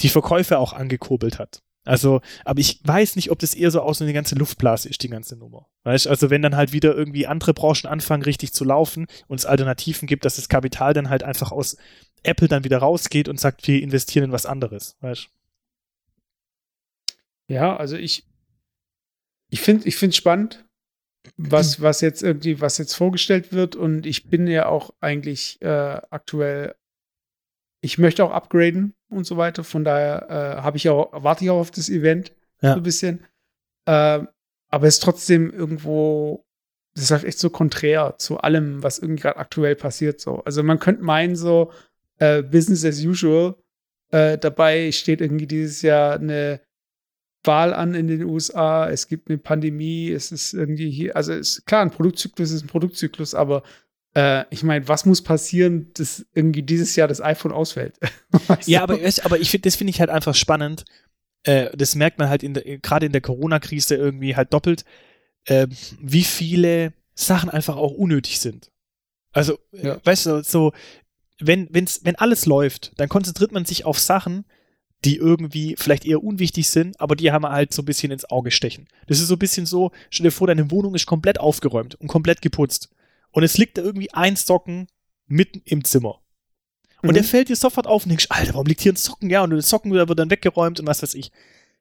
[0.00, 1.62] die Verkäufe auch angekurbelt hat.
[1.84, 5.02] Also, aber ich weiß nicht, ob das eher so aus so eine ganze Luftblase ist,
[5.02, 5.66] die ganze Nummer.
[5.82, 9.46] Weißt also wenn dann halt wieder irgendwie andere Branchen anfangen, richtig zu laufen und es
[9.46, 11.76] Alternativen gibt, dass das Kapital dann halt einfach aus
[12.22, 15.28] Apple dann wieder rausgeht und sagt, wir investieren in was anderes, weißt
[17.48, 18.28] Ja, also ich,
[19.48, 20.64] ich finde ich finde spannend,
[21.36, 23.76] was, was jetzt irgendwie, was jetzt vorgestellt wird.
[23.76, 26.74] Und ich bin ja auch eigentlich äh, aktuell,
[27.80, 29.64] ich möchte auch upgraden und so weiter.
[29.64, 32.72] Von daher äh, habe ich auch, warte ich auch auf das Event ja.
[32.72, 33.24] so ein bisschen.
[33.86, 34.20] Äh,
[34.68, 36.44] aber es ist trotzdem irgendwo,
[36.94, 40.20] das ist halt echt so konträr zu allem, was irgendwie gerade aktuell passiert.
[40.20, 40.42] So.
[40.44, 41.72] Also man könnte meinen, so
[42.18, 43.56] äh, Business as usual.
[44.10, 46.60] Äh, dabei steht irgendwie dieses Jahr eine
[47.44, 51.66] Wahl an in den USA, es gibt eine Pandemie, es ist irgendwie hier, also ist
[51.66, 53.62] klar, ein Produktzyklus ist ein Produktzyklus, aber
[54.14, 57.98] äh, ich meine, was muss passieren, dass irgendwie dieses Jahr das iPhone ausfällt?
[58.66, 60.84] ja, aber, aber ich finde, das finde ich halt einfach spannend.
[61.44, 62.42] Äh, das merkt man halt
[62.82, 64.84] gerade in der Corona-Krise irgendwie halt doppelt,
[65.46, 65.66] äh,
[66.00, 68.70] wie viele Sachen einfach auch unnötig sind.
[69.32, 70.00] Also, äh, ja.
[70.04, 70.72] weißt du, so,
[71.40, 74.44] wenn, wenn's, wenn alles läuft, dann konzentriert man sich auf Sachen,
[75.04, 78.50] die irgendwie vielleicht eher unwichtig sind, aber die haben halt so ein bisschen ins Auge
[78.50, 78.86] stechen.
[79.08, 82.08] Das ist so ein bisschen so, stell dir vor, deine Wohnung ist komplett aufgeräumt und
[82.08, 82.90] komplett geputzt.
[83.32, 84.86] Und es liegt da irgendwie ein Socken
[85.26, 86.20] mitten im Zimmer.
[87.02, 87.14] Und mhm.
[87.14, 89.28] der fällt dir sofort auf und denkst, Alter, warum liegt hier ein Socken?
[89.28, 91.32] Ja, und der Socken wird dann weggeräumt und was weiß ich.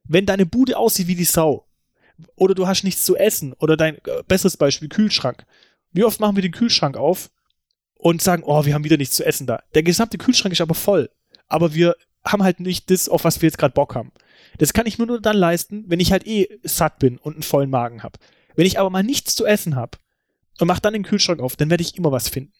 [0.03, 1.67] Wenn deine Bude aussieht wie die Sau,
[2.35, 5.45] oder du hast nichts zu essen, oder dein äh, besseres Beispiel, Kühlschrank.
[5.91, 7.29] Wie oft machen wir den Kühlschrank auf
[7.95, 9.61] und sagen, oh, wir haben wieder nichts zu essen da.
[9.75, 11.09] Der gesamte Kühlschrank ist aber voll.
[11.47, 14.11] Aber wir haben halt nicht das, auf was wir jetzt gerade Bock haben.
[14.57, 17.43] Das kann ich mir nur dann leisten, wenn ich halt eh satt bin und einen
[17.43, 18.19] vollen Magen habe.
[18.55, 19.97] Wenn ich aber mal nichts zu essen habe
[20.59, 22.53] und mach dann den Kühlschrank auf, dann werde ich immer was finden.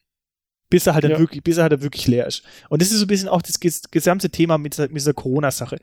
[0.69, 1.19] Bis er halt dann ja.
[1.19, 2.43] wirklich, bis er halt wirklich leer ist.
[2.69, 5.79] Und das ist so ein bisschen auch das gesamte Thema mit dieser, dieser Corona-Sache.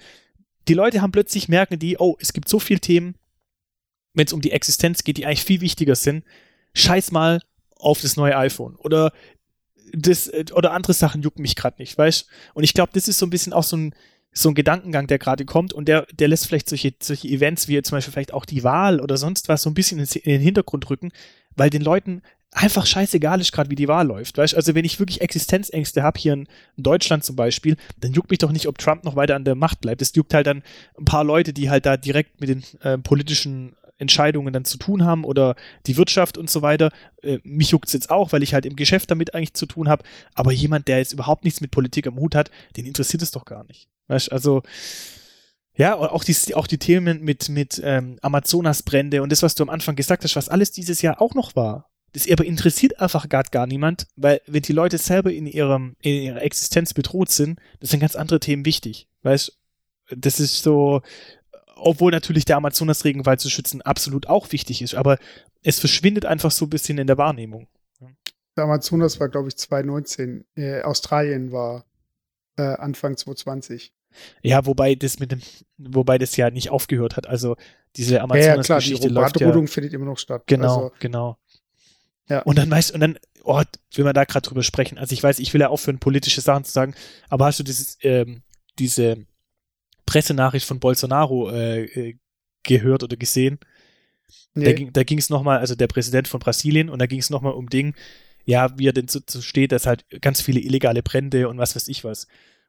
[0.67, 3.17] Die Leute haben plötzlich merken die, oh, es gibt so viele Themen,
[4.15, 6.25] wenn es um die Existenz geht, die eigentlich viel wichtiger sind.
[6.75, 7.41] Scheiß mal
[7.77, 8.77] auf das neue iPhone.
[8.77, 9.13] Oder
[9.93, 12.27] das äh, oder andere Sachen jucken mich gerade nicht, weißt?
[12.55, 13.95] Und ich glaube, das ist so ein bisschen auch so ein
[14.33, 17.81] so ein Gedankengang, der gerade kommt und der, der lässt vielleicht solche, solche Events wie
[17.83, 20.89] zum Beispiel vielleicht auch die Wahl oder sonst was so ein bisschen in den Hintergrund
[20.91, 21.11] rücken,
[21.57, 22.23] weil den Leuten
[22.53, 24.39] einfach scheißegal ist gerade, wie die Wahl läuft.
[24.39, 24.55] Weißt?
[24.55, 28.53] Also wenn ich wirklich Existenzängste habe, hier in, Deutschland zum Beispiel, dann juckt mich doch
[28.53, 30.01] nicht, ob Trump noch weiter an der Macht bleibt.
[30.01, 30.63] Es juckt halt dann
[30.97, 35.05] ein paar Leute, die halt da direkt mit den äh, politischen Entscheidungen dann zu tun
[35.05, 35.57] haben oder
[35.87, 36.91] die Wirtschaft und so weiter.
[37.23, 39.89] Äh, mich juckt es jetzt auch, weil ich halt im Geschäft damit eigentlich zu tun
[39.89, 40.05] habe.
[40.35, 43.45] Aber jemand, der jetzt überhaupt nichts mit Politik am Hut hat, den interessiert es doch
[43.45, 43.89] gar nicht.
[44.07, 44.63] Weißt also
[45.77, 49.71] ja, auch die, auch die Themen mit, mit ähm, Amazonasbrände und das, was du am
[49.71, 51.89] Anfang gesagt hast, was alles dieses Jahr auch noch war.
[52.13, 56.23] Das aber interessiert einfach gar, gar niemand, weil wenn die Leute selber in, ihrem, in
[56.23, 59.09] ihrer Existenz bedroht sind, das sind ganz andere Themen wichtig.
[59.23, 59.57] Weißt
[60.11, 61.03] das ist so,
[61.79, 65.19] obwohl natürlich der Amazonas-Regenwald zu schützen absolut auch wichtig ist, aber
[65.63, 67.69] es verschwindet einfach so ein bisschen in der Wahrnehmung.
[68.57, 70.45] Der Amazonas war, glaube ich, 2019.
[70.57, 71.85] Äh, Australien war
[72.57, 73.93] äh, Anfang 2020.
[74.43, 75.41] Ja, wobei das mit dem,
[75.77, 77.29] wobei das ja nicht aufgehört hat.
[77.29, 77.57] Also
[77.97, 79.67] diese Amazonas-Geschichte ja, ja, läuft ja.
[79.67, 80.43] findet immer noch statt.
[80.47, 81.39] Genau, also, genau.
[82.29, 82.43] Ja.
[82.43, 83.63] Und dann weißt und dann, oh,
[83.95, 84.99] will man da gerade drüber sprechen.
[84.99, 86.95] Also ich weiß, ich will ja aufhören, politische Sachen zu sagen,
[87.29, 88.43] aber hast du dieses, ähm,
[88.79, 89.25] diese
[90.09, 92.19] Pressenachricht von Bolsonaro äh, äh,
[92.63, 93.59] gehört oder gesehen.
[94.55, 94.89] Nee.
[94.91, 97.69] Da ging es nochmal, also der Präsident von Brasilien, und da ging es nochmal um
[97.69, 97.95] Ding,
[98.47, 101.77] ja, wie er denn so, so steht, dass halt ganz viele illegale Brände und was
[101.77, 102.27] weiß ich was.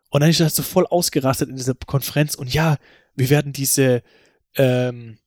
[0.10, 2.78] Und dann ist er so voll ausgerastet in dieser Konferenz und ja,
[3.16, 4.04] wir werden diese,
[4.56, 5.18] ähm,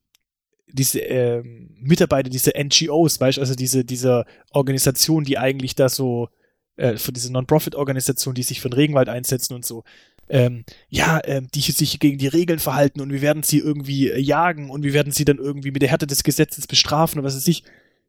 [0.67, 6.29] diese ähm, Mitarbeiter, diese NGOs, weißt du, also diese, diese Organisation, die eigentlich da so,
[6.77, 9.85] äh, für diese Non-Profit-Organisation, die sich für den Regenwald einsetzen und so,
[10.33, 14.19] ähm, ja, ähm, die sich gegen die Regeln verhalten und wir werden sie irgendwie äh,
[14.19, 17.37] jagen und wir werden sie dann irgendwie mit der Härte des Gesetzes bestrafen und was
[17.37, 17.65] weiß ich.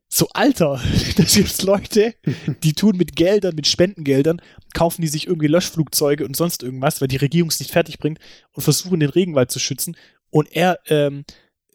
[0.08, 0.82] So, Alter,
[1.18, 2.16] das gibt's Leute,
[2.64, 4.42] die tun mit Geldern, mit Spendengeldern,
[4.74, 8.20] kaufen die sich irgendwie Löschflugzeuge und sonst irgendwas, weil die Regierung es nicht fertig bringt
[8.54, 9.98] und versuchen den Regenwald zu schützen
[10.30, 11.26] Und er ähm,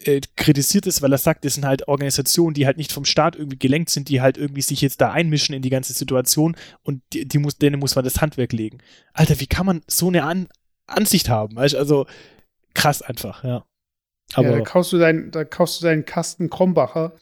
[0.05, 3.37] äh, kritisiert es, weil er sagt, das sind halt Organisationen, die halt nicht vom Staat
[3.37, 7.03] irgendwie gelenkt sind, die halt irgendwie sich jetzt da einmischen in die ganze Situation und
[7.13, 8.79] die, die muss, denen muss man das Handwerk legen.
[9.13, 10.49] Alter, wie kann man so eine An
[10.87, 11.57] Ansicht haben?
[11.57, 11.75] Weißt?
[11.75, 12.07] Also
[12.75, 13.65] krass einfach, ja.
[14.35, 17.17] Aber ja, da kaufst du deinen, da kaufst du deinen Kasten Krombacher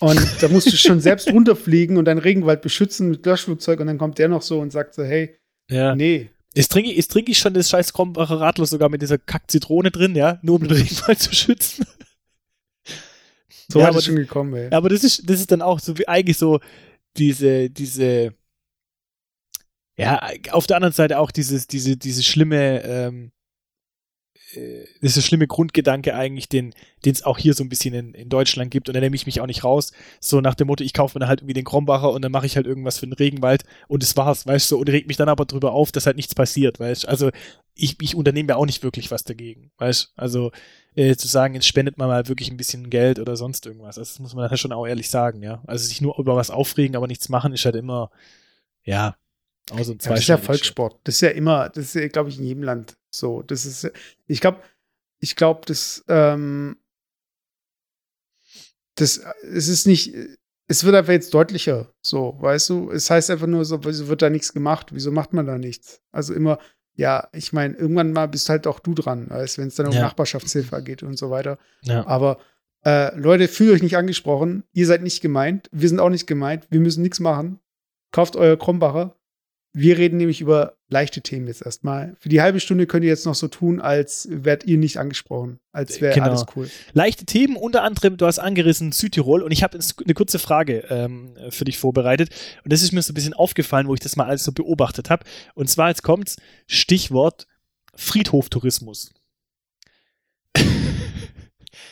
[0.00, 3.98] und da musst du schon selbst runterfliegen und deinen Regenwald beschützen mit Löschflugzeug und dann
[3.98, 5.36] kommt der noch so und sagt so, hey,
[5.70, 5.94] ja.
[5.94, 6.30] nee.
[6.54, 10.14] Jetzt trinke, jetzt trinke ich schon das scheiß Krombacher Radler sogar mit dieser Kack-Zitrone drin,
[10.14, 11.86] ja, nur um den Regenwald zu schützen.
[13.66, 14.70] So ja, weit ist schon gekommen, ey.
[14.72, 16.60] Aber das ist, das ist dann auch so wie eigentlich so
[17.16, 18.34] diese, diese,
[19.96, 23.30] ja, auf der anderen Seite auch dieses, diese, diese schlimme, ähm, äh,
[25.02, 28.88] dieser schlimme Grundgedanke eigentlich, den es auch hier so ein bisschen in, in Deutschland gibt
[28.88, 29.92] und da nehme ich mich auch nicht raus.
[30.20, 32.46] So nach dem Motto, ich kaufe mir dann halt irgendwie den Krombacher und dann mache
[32.46, 35.28] ich halt irgendwas für den Regenwald und das war's, weißt du, und regt mich dann
[35.28, 37.08] aber drüber auf, dass halt nichts passiert, weißt du.
[37.08, 37.30] Also
[37.74, 40.20] ich, ich unternehme ja auch nicht wirklich was dagegen, weißt du.
[40.20, 40.52] Also
[40.94, 43.96] äh, zu sagen, jetzt spendet man mal wirklich ein bisschen Geld oder sonst irgendwas.
[43.96, 45.62] Das muss man halt schon auch ehrlich sagen, ja.
[45.66, 48.10] Also sich nur über was aufregen, aber nichts machen, ist halt immer,
[48.84, 49.16] ja,
[49.70, 51.00] also ja, das ist ja Volkssport.
[51.04, 53.42] Das ist ja immer, das ist ja, glaube ich, in jedem Land so.
[53.42, 53.90] Das ist,
[54.26, 54.60] ich glaube,
[55.20, 56.76] ich glaube, das, ähm,
[58.96, 60.14] das, es ist nicht,
[60.66, 62.90] es wird einfach jetzt deutlicher, so, weißt du?
[62.90, 64.88] Es heißt einfach nur so, wieso wird da nichts gemacht?
[64.92, 66.00] Wieso macht man da nichts?
[66.12, 66.58] Also immer,
[66.94, 69.92] ja, ich meine, irgendwann mal bist halt auch du dran, als wenn es dann um
[69.92, 70.02] ja.
[70.02, 71.58] Nachbarschaftshilfe geht und so weiter.
[71.82, 72.06] Ja.
[72.06, 72.38] Aber
[72.84, 74.64] äh, Leute, fühlt euch nicht angesprochen.
[74.72, 75.68] Ihr seid nicht gemeint.
[75.72, 76.66] Wir sind auch nicht gemeint.
[76.70, 77.58] Wir müssen nichts machen.
[78.12, 79.16] Kauft euer Krombacher.
[79.76, 82.14] Wir reden nämlich über leichte Themen jetzt erstmal.
[82.20, 85.58] Für die halbe Stunde könnt ihr jetzt noch so tun, als wärt ihr nicht angesprochen,
[85.72, 86.28] als wäre genau.
[86.28, 86.70] alles cool.
[86.92, 91.34] Leichte Themen, unter anderem, du hast angerissen Südtirol und ich habe eine kurze Frage ähm,
[91.50, 92.30] für dich vorbereitet.
[92.62, 95.10] Und das ist mir so ein bisschen aufgefallen, wo ich das mal alles so beobachtet
[95.10, 95.24] habe.
[95.54, 96.36] Und zwar, jetzt kommt's,
[96.68, 97.48] Stichwort
[97.96, 99.12] Friedhoftourismus.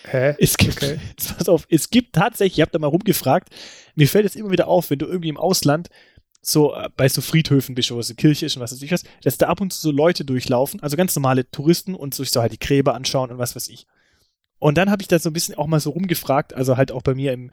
[0.05, 0.37] Hä?
[0.39, 1.01] Es gibt, okay.
[1.37, 3.49] pass auf, es gibt tatsächlich, ich habe da mal rumgefragt,
[3.97, 5.89] mir fällt es immer wieder auf, wenn du irgendwie im Ausland
[6.43, 8.91] so äh, bei so Friedhöfen bist, wo es eine Kirche ist und was weiß ich
[8.91, 12.31] was, dass da ab und zu so Leute durchlaufen, also ganz normale Touristen und sich
[12.31, 13.87] so halt die Gräber anschauen und was weiß ich.
[14.59, 17.03] Und dann habe ich da so ein bisschen auch mal so rumgefragt, also halt auch
[17.03, 17.51] bei mir im,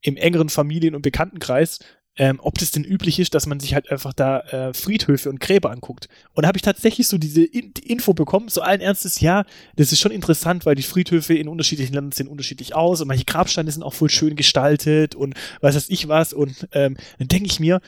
[0.00, 1.78] im engeren Familien- und Bekanntenkreis,
[2.16, 5.40] ähm, ob das denn üblich ist, dass man sich halt einfach da äh, Friedhöfe und
[5.40, 6.08] Gräber anguckt.
[6.32, 9.44] Und da habe ich tatsächlich so diese In Info bekommen, so allen Ernstes, ja,
[9.76, 13.24] das ist schon interessant, weil die Friedhöfe in unterschiedlichen Ländern sehen unterschiedlich aus und manche
[13.24, 16.32] Grabsteine sind auch voll schön gestaltet und was weiß ich was.
[16.32, 17.80] Und ähm, dann denke ich mir,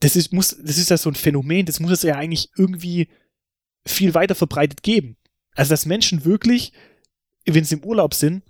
[0.00, 3.08] das ist, muss, das ist ja so ein Phänomen, das muss es ja eigentlich irgendwie
[3.86, 5.16] viel weiter verbreitet geben.
[5.54, 6.72] Also, dass Menschen wirklich,
[7.46, 8.42] wenn sie im Urlaub sind,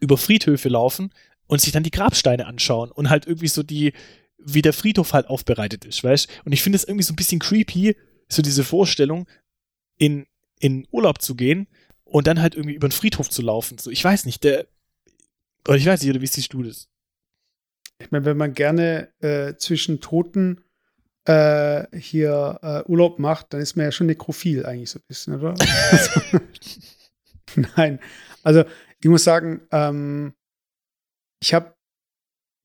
[0.00, 1.12] über Friedhöfe laufen
[1.46, 3.92] und sich dann die Grabsteine anschauen und halt irgendwie so die,
[4.38, 7.40] wie der Friedhof halt aufbereitet ist, weißt Und ich finde es irgendwie so ein bisschen
[7.40, 7.96] creepy,
[8.28, 9.26] so diese Vorstellung,
[9.98, 10.26] in,
[10.60, 11.66] in Urlaub zu gehen
[12.04, 13.78] und dann halt irgendwie über den Friedhof zu laufen.
[13.78, 14.66] So, ich weiß nicht, der,
[15.66, 16.88] oder ich weiß nicht, oder wie siehst du das?
[18.00, 20.64] Ich meine, wenn man gerne äh, zwischen Toten
[21.26, 25.34] äh, hier äh, Urlaub macht, dann ist man ja schon nekrophil eigentlich so ein bisschen,
[25.34, 25.54] oder?
[27.76, 28.00] Nein.
[28.42, 28.64] Also,
[29.00, 30.34] ich muss sagen, ähm,
[31.42, 31.74] ich habe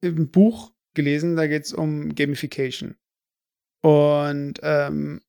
[0.03, 2.95] ein Buch gelesen, da geht es um Gamification.
[3.81, 5.21] Und ähm,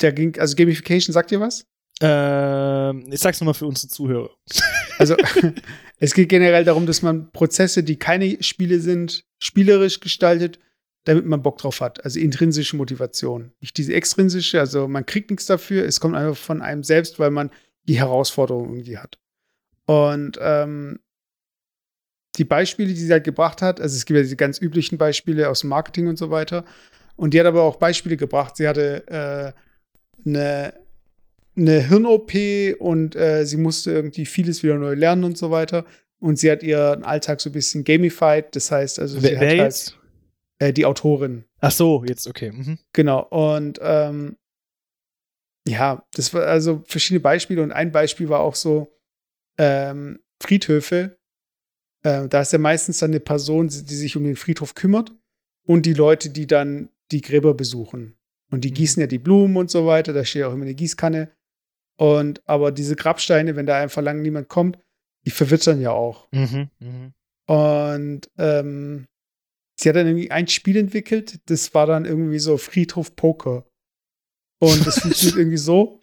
[0.00, 1.66] der ging, also Gamification, sagt ihr was?
[2.00, 4.30] Ähm, ich sag's nochmal für unsere Zuhörer.
[5.00, 5.16] Also,
[5.98, 10.58] es geht generell darum, dass man Prozesse, die keine Spiele sind, spielerisch gestaltet
[11.04, 12.04] damit man Bock drauf hat.
[12.04, 13.52] Also intrinsische Motivation.
[13.60, 17.30] Nicht diese extrinsische, also man kriegt nichts dafür, es kommt einfach von einem selbst, weil
[17.30, 17.50] man
[17.88, 19.18] die Herausforderung irgendwie hat.
[19.86, 21.00] Und ähm,
[22.36, 25.48] die Beispiele, die sie halt gebracht hat, also es gibt ja diese ganz üblichen Beispiele
[25.48, 26.64] aus Marketing und so weiter.
[27.16, 28.56] Und die hat aber auch Beispiele gebracht.
[28.56, 30.74] Sie hatte äh, eine,
[31.56, 32.32] eine Hirn-OP
[32.78, 35.84] und äh, sie musste irgendwie vieles wieder neu lernen und so weiter.
[36.20, 38.54] Und sie hat ihren Alltag so ein bisschen gamified.
[38.54, 39.98] Das heißt, also wer, sie hat wer halt jetzt?
[40.58, 41.44] Äh, die Autorin.
[41.60, 42.52] Ach so, jetzt okay.
[42.52, 42.78] Mhm.
[42.92, 43.26] Genau.
[43.28, 44.36] Und ähm,
[45.66, 48.92] ja, das war also verschiedene Beispiele und ein Beispiel war auch so
[49.58, 51.18] ähm, Friedhöfe.
[52.02, 55.12] Äh, da ist ja meistens dann eine Person, die sich um den Friedhof kümmert
[55.66, 58.16] und die Leute, die dann die Gräber besuchen.
[58.50, 58.74] Und die mhm.
[58.74, 60.12] gießen ja die Blumen und so weiter.
[60.12, 61.30] Da steht auch immer eine Gießkanne.
[62.00, 64.78] Und aber diese Grabsteine, wenn da einfach lang niemand kommt,
[65.26, 66.28] die verwittern ja auch.
[66.32, 67.12] Mhm, mh.
[67.46, 69.06] Und ähm,
[69.78, 73.66] sie hat dann irgendwie ein Spiel entwickelt, das war dann irgendwie so Friedhof Poker.
[74.60, 76.00] Und das funktioniert irgendwie so.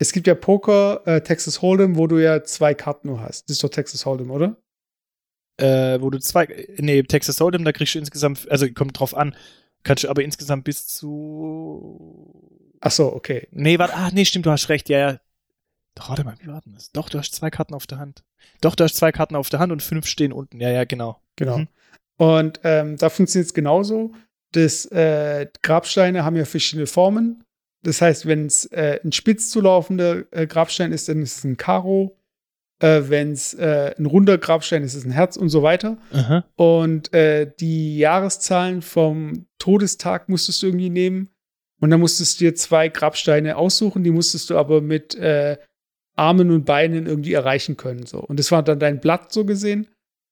[0.00, 3.48] Es gibt ja Poker, äh, Texas Hold'em, wo du ja zwei Karten nur hast.
[3.48, 4.56] Das ist doch Texas Hold'em, oder?
[5.56, 9.34] Äh, wo du zwei, nee, Texas Hold'em, da kriegst du insgesamt, also kommt drauf an,
[9.82, 12.57] kannst du aber insgesamt bis zu.
[12.80, 13.48] Ach so, okay.
[13.50, 15.20] Nee, warte, ah, nee, stimmt, du hast recht, ja, ja.
[15.94, 16.92] Doch, warte mal, wie war denn das?
[16.92, 18.22] Doch, du hast zwei Karten auf der Hand.
[18.60, 20.60] Doch, du hast zwei Karten auf der Hand und fünf stehen unten.
[20.60, 21.20] Ja, ja, genau.
[21.36, 21.58] Genau.
[21.58, 21.68] Mhm.
[22.16, 24.12] Und ähm, da funktioniert es genauso.
[24.52, 27.44] Das äh, Grabsteine haben ja verschiedene Formen.
[27.82, 31.56] Das heißt, wenn es äh, ein spitz zulaufender äh, Grabstein ist, dann ist es ein
[31.56, 32.16] Karo.
[32.80, 35.98] Äh, wenn es äh, ein runder Grabstein ist, ist es ein Herz und so weiter.
[36.12, 36.44] Aha.
[36.56, 41.30] Und äh, die Jahreszahlen vom Todestag musstest du irgendwie nehmen.
[41.80, 45.58] Und dann musstest du dir zwei Grabsteine aussuchen, die musstest du aber mit äh,
[46.16, 48.04] Armen und Beinen irgendwie erreichen können.
[48.06, 48.18] So.
[48.18, 49.88] Und das war dann dein Blatt so gesehen.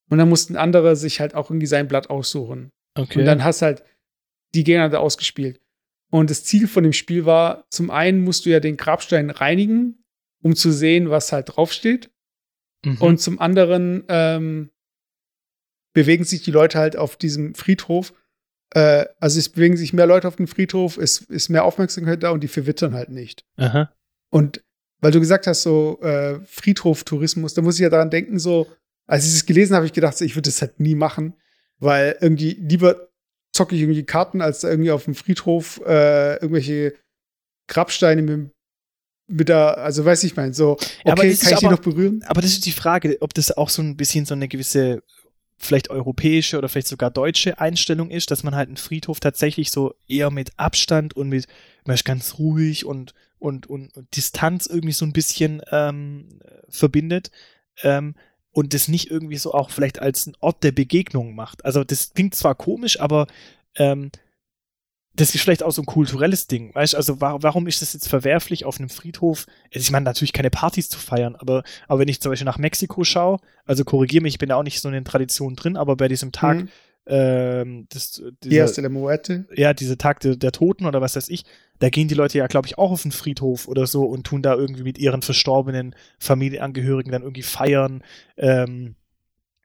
[0.08, 2.70] Und dann mussten andere sich halt auch irgendwie sein Blatt aussuchen.
[2.94, 3.20] Okay.
[3.20, 3.82] Und dann hast halt
[4.54, 5.60] die Gegner da ausgespielt.
[6.10, 10.04] Und das Ziel von dem Spiel war, zum einen musst du ja den Grabstein reinigen,
[10.42, 12.10] um zu sehen, was halt draufsteht.
[12.84, 12.98] Mhm.
[12.98, 14.70] Und zum anderen ähm,
[15.92, 18.12] bewegen sich die Leute halt auf diesem Friedhof.
[18.70, 22.30] Äh, also es bewegen sich mehr Leute auf dem Friedhof, es ist mehr Aufmerksamkeit da
[22.30, 23.44] und die verwittern halt nicht.
[23.56, 23.92] Aha.
[24.30, 24.62] Und
[25.00, 28.66] weil du gesagt hast, so äh, Friedhof-Tourismus, da muss ich ja daran denken, so,
[29.06, 31.34] als ich es gelesen habe, ich gedacht, ich würde das halt nie machen,
[31.78, 33.08] weil irgendwie lieber
[33.52, 36.94] zocke ich irgendwie Karten, als da irgendwie auf dem Friedhof äh, irgendwelche
[37.68, 38.50] Grabsteine mit,
[39.28, 41.80] mit der, also weiß ich mein, so, okay, aber kann ich ist die aber- noch
[41.80, 42.22] berühren?
[42.26, 45.02] Aber das ist die Frage, ob das auch so ein bisschen so eine gewisse,
[45.58, 49.94] vielleicht europäische oder vielleicht sogar deutsche Einstellung ist, dass man halt einen Friedhof tatsächlich so
[50.06, 51.46] eher mit Abstand und mit,
[52.04, 57.30] ganz ruhig und, und, und, und Distanz irgendwie so ein bisschen ähm, verbindet.
[57.82, 58.14] Ähm,
[58.52, 61.64] und das nicht irgendwie so auch vielleicht als ein Ort der Begegnung macht.
[61.66, 63.26] Also das klingt zwar komisch, aber
[63.74, 64.10] ähm,
[65.16, 66.96] das ist vielleicht auch so ein kulturelles Ding, weißt du?
[66.98, 70.50] Also wa warum ist das jetzt verwerflich, auf einem Friedhof, also ich meine natürlich keine
[70.50, 74.34] Partys zu feiern, aber, aber wenn ich zum Beispiel nach Mexiko schaue, also korrigiere mich,
[74.34, 76.68] ich bin da auch nicht so in den Traditionen drin, aber bei diesem Tag, Mhm.
[77.06, 79.46] ähm, das, dieser, de la Muerte.
[79.54, 81.44] ja, diese Tag der, der Toten oder was weiß ich,
[81.78, 84.42] da gehen die Leute ja, glaube ich, auch auf den Friedhof oder so und tun
[84.42, 88.02] da irgendwie mit ihren verstorbenen Familienangehörigen dann irgendwie feiern,
[88.36, 88.96] ähm,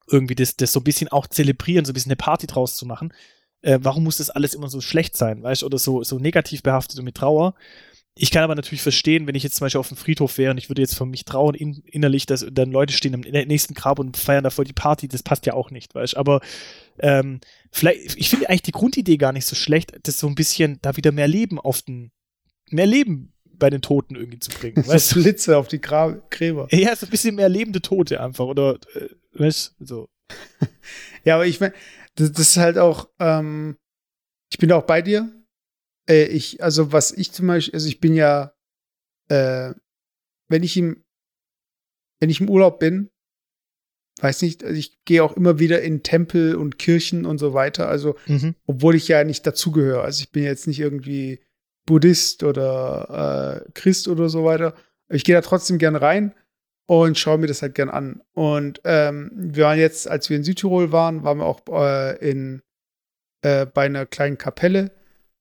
[0.08, 2.86] irgendwie das, das so ein bisschen auch zelebrieren, so ein bisschen eine Party draus zu
[2.86, 3.14] machen.
[3.62, 6.64] Äh, warum muss das alles immer so schlecht sein, weißt du, oder so, so negativ
[6.64, 7.56] behaftet und mit Trauer?
[8.14, 10.58] Ich kann aber natürlich verstehen, wenn ich jetzt zum Beispiel auf dem Friedhof wäre und
[10.58, 14.00] ich würde jetzt von mich trauen, in, innerlich, dass dann Leute stehen im nächsten Grab
[14.00, 16.18] und feiern da voll die Party, das passt ja auch nicht, weißt du.
[16.18, 16.42] Aber
[17.00, 17.40] ähm,
[17.72, 20.98] vielleicht, ich finde eigentlich die Grundidee gar nicht so schlecht, das so ein bisschen da
[20.98, 22.12] wieder mehr Leben auf den,
[22.70, 25.22] mehr Leben bei den Toten irgendwie zu bringen, weißt du?
[25.22, 26.68] Blitze auf die Gra Gräber.
[26.72, 29.08] Ja, so ein bisschen mehr lebende Tote einfach, oder, äh,
[29.40, 30.10] weißt du, so.
[31.24, 31.74] Ja, aber ich meine,
[32.22, 33.78] das, das ist halt auch, ähm,
[34.52, 35.32] ich bin auch bei dir.
[36.10, 38.54] Äh, ich, also was ich zum Beispiel, also ich bin ja,
[39.30, 39.74] äh,
[40.50, 41.04] wenn ich im,
[42.20, 43.10] wenn ich im Urlaub bin,
[44.20, 47.88] weiß nicht, also ich gehe auch immer wieder in Tempel und Kirchen und so weiter.
[47.88, 48.56] Also, Mhm.
[48.68, 50.02] obwohl ich ja nicht dazugehöre.
[50.04, 51.42] Also ich bin jetzt nicht irgendwie
[51.88, 54.76] Buddhist oder äh, Christ oder so weiter.
[55.10, 56.36] Ich gehe da trotzdem gern rein
[56.92, 58.22] und schaue mir das halt gern an.
[58.34, 62.62] Und ähm, wir waren jetzt, als wir in Südtirol waren, waren wir auch äh, in
[63.44, 64.92] äh, bei einer kleinen Kapelle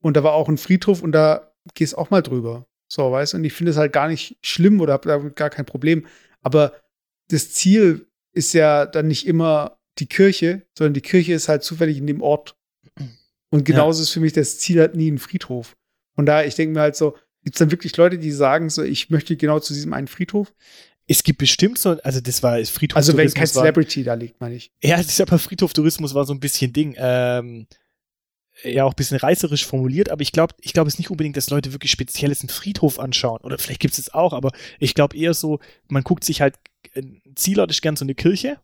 [0.01, 2.69] und da war auch ein Friedhof und da gehst auch mal drüber.
[2.87, 3.39] So, weißt du?
[3.39, 6.07] Und ich finde es halt gar nicht schlimm oder habe damit gar kein Problem.
[6.41, 6.73] Aber
[7.31, 11.99] das Ziel ist ja dann nicht immer die Kirche, sondern die Kirche ist halt zufällig
[11.99, 12.57] in dem Ort.
[13.51, 15.77] Und genauso ist für mich das Ziel halt nie ein Friedhof.
[16.15, 18.83] Von daher, ich denke mir halt so, gibt es dann wirklich Leute, die sagen so,
[18.83, 20.53] ich möchte genau zu diesem einen Friedhof?
[21.11, 22.97] Es gibt bestimmt so, also das war Friedhof.
[22.97, 24.71] Also wenn kein Celebrity da liegt, meine ich.
[24.81, 26.95] Ja, das ist aber Friedhoftourismus war so ein bisschen Ding.
[26.99, 27.67] Ähm,
[28.63, 31.51] ja, auch ein bisschen reißerisch formuliert, aber ich glaube, ich glaube es nicht unbedingt, dass
[31.51, 33.41] Leute wirklich spezielles einen Friedhof anschauen.
[33.43, 36.55] Oder vielleicht gibt es es auch, aber ich glaube eher so, man guckt sich halt,
[36.95, 38.59] ein Zielort ist gern so eine Kirche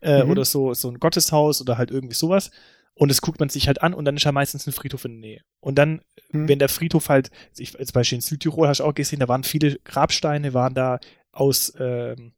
[0.00, 0.30] äh, Mhm.
[0.30, 2.50] oder so, so ein Gotteshaus oder halt irgendwie sowas.
[2.94, 5.20] Und das guckt man sich halt an und dann ist ja meistens ein Friedhof in
[5.20, 5.40] der Nähe.
[5.60, 6.48] Und dann, Mhm.
[6.48, 9.44] wenn der Friedhof halt, ich, als Beispiel in Südtirol hast du auch gesehen, da waren
[9.44, 10.98] viele Grabsteine, waren da
[11.34, 12.32] aus ähm,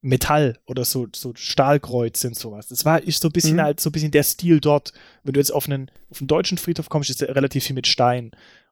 [0.00, 2.68] Metall oder so, so Stahlkreuze und sowas.
[2.68, 3.62] Das war, ist so ein bisschen Mhm.
[3.62, 4.92] halt so ein bisschen der Stil dort.
[5.24, 7.86] Wenn du jetzt auf einen, auf einen deutschen Friedhof kommst, ist der relativ viel mit
[7.86, 8.30] Stein.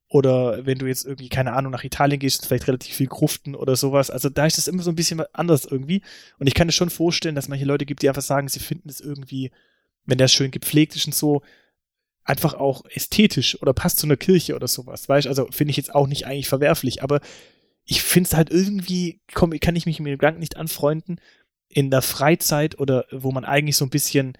[0.08, 3.56] Oder wenn du jetzt irgendwie, keine Ahnung, nach Italien gehst, ist vielleicht relativ viel Gruften
[3.56, 4.08] oder sowas.
[4.08, 6.00] Also da ist das immer so ein bisschen anders irgendwie.
[6.38, 8.88] Und ich kann mir schon vorstellen, dass manche Leute gibt, die einfach sagen, sie finden
[8.88, 9.50] es irgendwie,
[10.04, 11.42] wenn der schön gepflegt ist und so,
[12.22, 15.08] einfach auch ästhetisch oder passt zu einer Kirche oder sowas.
[15.08, 17.20] Weißt also finde ich jetzt auch nicht eigentlich verwerflich, aber
[17.86, 21.20] ich finde es halt irgendwie, komm, kann ich mich mit dem Gedanken nicht anfreunden,
[21.68, 24.36] in der Freizeit oder wo man eigentlich so ein bisschen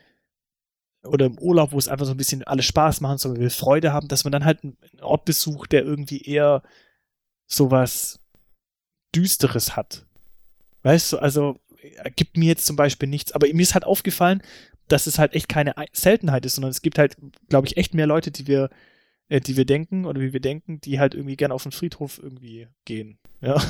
[1.05, 3.93] oder im Urlaub, wo es einfach so ein bisschen alles Spaß machen soll, will Freude
[3.93, 6.63] haben, dass man dann halt einen Ort besucht, der irgendwie eher
[7.47, 8.19] sowas
[9.15, 10.05] Düsteres hat.
[10.83, 11.59] Weißt du, also
[11.97, 14.43] er gibt mir jetzt zum Beispiel nichts, aber mir ist halt aufgefallen,
[14.89, 17.17] dass es halt echt keine Ei- Seltenheit ist, sondern es gibt halt,
[17.49, 18.71] glaube ich, echt mehr Leute, die wir,
[19.29, 22.21] äh, die wir denken oder wie wir denken, die halt irgendwie gerne auf den Friedhof
[22.23, 23.19] irgendwie gehen.
[23.41, 23.63] Ja.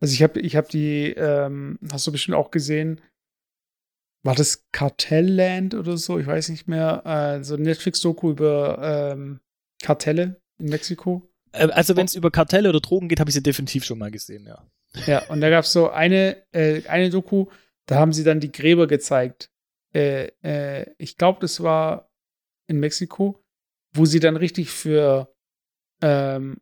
[0.00, 3.00] Also ich habe ich hab die, ähm, hast du bestimmt auch gesehen,
[4.22, 6.18] war das Kartellland oder so?
[6.18, 7.40] Ich weiß nicht mehr.
[7.42, 9.40] So ein Netflix-Doku über ähm,
[9.82, 11.28] Kartelle in Mexiko.
[11.52, 14.10] Äh, also wenn es über Kartelle oder Drogen geht, habe ich sie definitiv schon mal
[14.10, 14.66] gesehen, ja.
[15.06, 17.46] Ja, und da gab es so eine, äh, eine Doku,
[17.86, 19.50] da haben sie dann die Gräber gezeigt.
[19.92, 22.10] Äh, äh, ich glaube, das war
[22.68, 23.43] in Mexiko,
[23.94, 25.32] wo sie dann richtig für
[26.02, 26.58] ähm,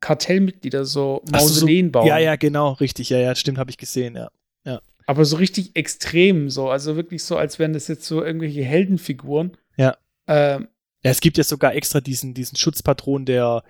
[0.00, 2.06] Kartellmitglieder so Mausoleen so, bauen.
[2.06, 3.10] Ja, ja, genau, richtig.
[3.10, 4.30] Ja, ja, stimmt, habe ich gesehen, ja.
[4.64, 4.80] ja.
[5.06, 6.68] Aber so richtig extrem so.
[6.68, 9.56] Also wirklich so, als wären das jetzt so irgendwelche Heldenfiguren.
[9.76, 9.96] Ja.
[10.26, 10.68] Ähm,
[11.02, 13.64] ja, es gibt ja sogar extra diesen, diesen Schutzpatron der,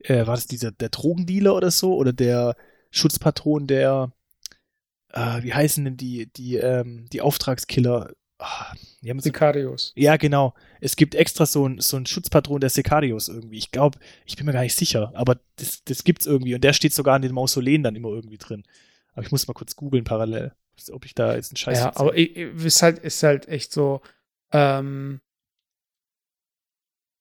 [0.00, 1.94] äh, war das dieser, der Drogendealer oder so?
[1.94, 2.56] Oder der
[2.90, 4.12] Schutzpatron der,
[5.12, 8.12] äh, wie heißen denn die, die, ähm, die Auftragskiller?
[9.02, 9.92] So, Sicarios.
[9.96, 10.54] Ja, genau.
[10.80, 13.58] Es gibt extra so einen so Schutzpatron der Sicarios irgendwie.
[13.58, 16.54] Ich glaube, ich bin mir gar nicht sicher, aber das, das gibt's irgendwie.
[16.54, 18.64] Und der steht sogar in den Mausoleen dann immer irgendwie drin.
[19.12, 20.52] Aber ich muss mal kurz googeln parallel,
[20.90, 23.72] ob ich da jetzt einen Scheiß Ja, aber ich, ich, ist, halt, ist halt echt
[23.72, 24.00] so,
[24.52, 25.20] ähm,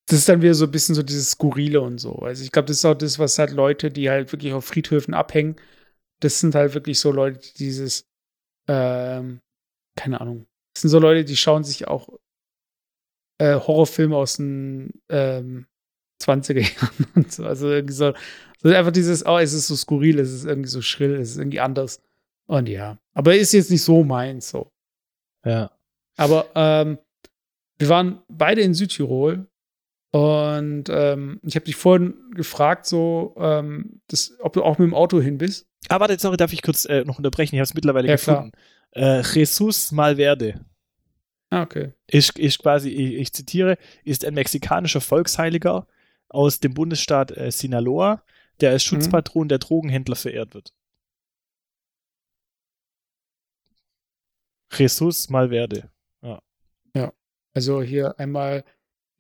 [0.08, 2.16] das ist dann wieder so ein bisschen so dieses Skurrile und so.
[2.16, 5.14] Also ich glaube, das ist auch das, was halt Leute, die halt wirklich auf Friedhöfen
[5.14, 5.56] abhängen,
[6.20, 8.08] das sind halt wirklich so Leute, die dieses,
[8.68, 9.42] ähm,
[9.96, 12.10] keine Ahnung, das sind so Leute, die schauen sich auch
[13.40, 15.66] äh, Horrorfilme aus den ähm,
[16.22, 17.46] 20er Jahren und so.
[17.46, 18.14] Also irgendwie so,
[18.60, 21.38] so einfach dieses, oh, es ist so skurril, es ist irgendwie so schrill, es ist
[21.38, 22.02] irgendwie anders.
[22.48, 24.72] Und ja, aber ist jetzt nicht so meins so.
[25.46, 25.72] Ja.
[26.18, 26.98] Aber ähm,
[27.80, 29.48] wir waren beide in Südtirol
[30.12, 34.94] und ähm, ich habe dich vorhin gefragt, so, ähm, das, ob du auch mit dem
[34.94, 35.68] Auto hin bist.
[35.88, 37.56] Ah, warte, sorry, darf ich kurz äh, noch unterbrechen?
[37.56, 38.52] Ich habe es mittlerweile Ja, gefunden.
[38.92, 40.66] Äh, Jesus Malverde
[41.50, 41.94] Ah, okay.
[42.08, 45.88] ist, ist quasi, ich, ich zitiere, ist ein mexikanischer Volksheiliger
[46.30, 48.24] aus dem Bundesstaat äh, Sinaloa,
[48.62, 50.74] der als Schutzpatron der Drogenhändler verehrt wird.
[54.72, 55.90] Jesus Malverde.
[57.54, 58.64] Also hier einmal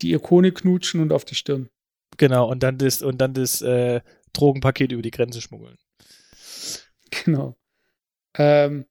[0.02, 1.70] die Ikone knutschen und auf die Stirn.
[2.18, 4.02] Genau, und dann das, und dann das äh,
[4.34, 5.78] Drogenpaket über die Grenze schmuggeln.
[7.10, 7.58] Genau.
[8.36, 8.86] Ähm,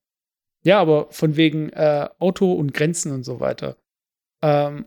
[0.63, 3.77] ja, aber von wegen äh, Auto und Grenzen und so weiter.
[4.43, 4.87] Ähm,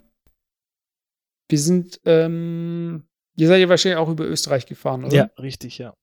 [1.49, 5.15] wir sind, ähm, ihr seid ja wahrscheinlich auch über Österreich gefahren, oder?
[5.15, 5.93] Ja, richtig, ja.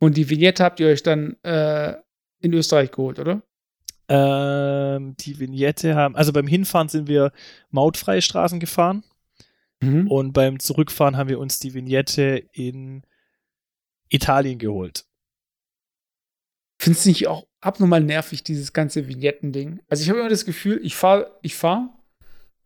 [0.00, 1.94] Und die Vignette habt ihr euch dann äh,
[2.40, 3.42] in Österreich geholt, oder?
[4.08, 7.32] Ähm, die Vignette haben, also beim Hinfahren sind wir
[7.70, 9.04] mautfreie Straßen gefahren
[9.82, 10.08] Mhm.
[10.10, 13.02] und beim Zurückfahren haben wir uns die Vignette in
[14.10, 15.06] Italien geholt.
[16.78, 19.80] Findest du nicht auch abnormal nervig, dieses ganze Vignetten-Ding?
[19.88, 21.98] Also ich habe immer das Gefühl, ich fahre ich fahr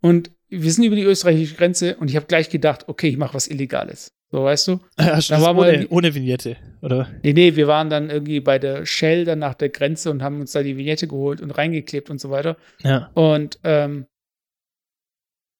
[0.01, 3.35] und wir sind über die österreichische Grenze und ich habe gleich gedacht, okay, ich mache
[3.35, 4.13] was Illegales.
[4.31, 4.81] So, weißt du?
[4.99, 7.09] Hast du Da das war mal ohne, die- ohne Vignette, oder?
[7.23, 10.41] Nee, nee, wir waren dann irgendwie bei der Shell dann nach der Grenze und haben
[10.41, 12.57] uns da die Vignette geholt und reingeklebt und so weiter.
[12.83, 13.11] Ja.
[13.15, 14.07] Und ähm,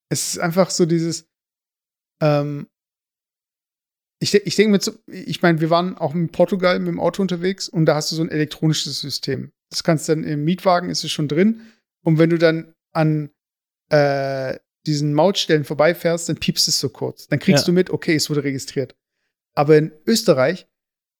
[0.09, 1.27] es ist einfach so dieses,
[2.21, 2.67] ähm,
[4.19, 7.21] ich, ich denke mir, zu- ich meine, wir waren auch in Portugal mit dem Auto
[7.21, 9.51] unterwegs und da hast du so ein elektronisches System.
[9.69, 11.61] Das kannst dann im Mietwagen ist es schon drin
[12.03, 13.29] und wenn du dann an
[13.89, 17.27] äh, diesen Mautstellen vorbeifährst, dann piepst es so kurz.
[17.27, 17.65] Dann kriegst Ja.
[17.67, 18.95] du mit, okay, es wurde registriert.
[19.55, 20.67] Aber in Österreich,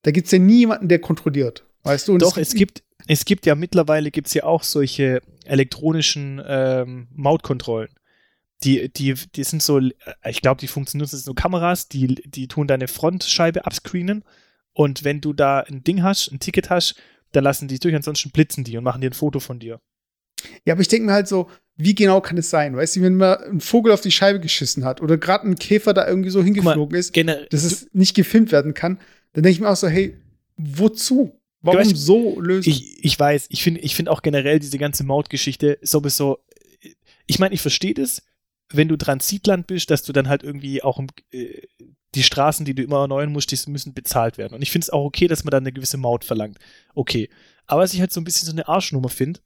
[0.03, 1.65] da gibt es ja niemanden, der kontrolliert.
[1.83, 2.13] Weißt du?
[2.13, 7.89] Und Doch, es gibt, es gibt ja mittlerweile gibt's ja auch solche elektronischen ähm, Mautkontrollen.
[8.63, 9.91] Die, die, die sind so, äh,
[10.29, 14.23] ich glaube, die funktionieren das sind so Kameras, die, die tun deine Frontscheibe abscreenen
[14.73, 16.95] und wenn du da ein Ding hast, ein Ticket hast,
[17.31, 19.79] dann lassen die durch, ansonsten blitzen die und machen dir ein Foto von dir.
[20.65, 22.75] Ja, aber ich denke mir halt so, wie genau kann es sein?
[22.75, 25.93] Weißt du, wenn mal ein Vogel auf die Scheibe geschissen hat oder gerade ein Käfer
[25.93, 28.99] da irgendwie so hingeflogen ist, Gener dass es nicht gefilmt werden kann,
[29.33, 30.17] dann denke ich mir auch so, hey,
[30.57, 31.39] wozu?
[31.61, 32.69] Warum weißt, so lösen?
[32.69, 36.39] Ich, ich weiß, ich finde ich find auch generell diese ganze Mautgeschichte sowieso,
[37.25, 38.21] ich meine, ich verstehe das,
[38.69, 41.01] wenn du Transitland bist, dass du dann halt irgendwie auch
[41.31, 41.61] äh,
[42.15, 44.55] die Straßen, die du immer erneuern musst, die müssen bezahlt werden.
[44.55, 46.57] Und ich finde es auch okay, dass man dann eine gewisse Maut verlangt.
[46.93, 47.29] Okay.
[47.67, 49.41] Aber was ich halt so ein bisschen so eine Arschnummer finde,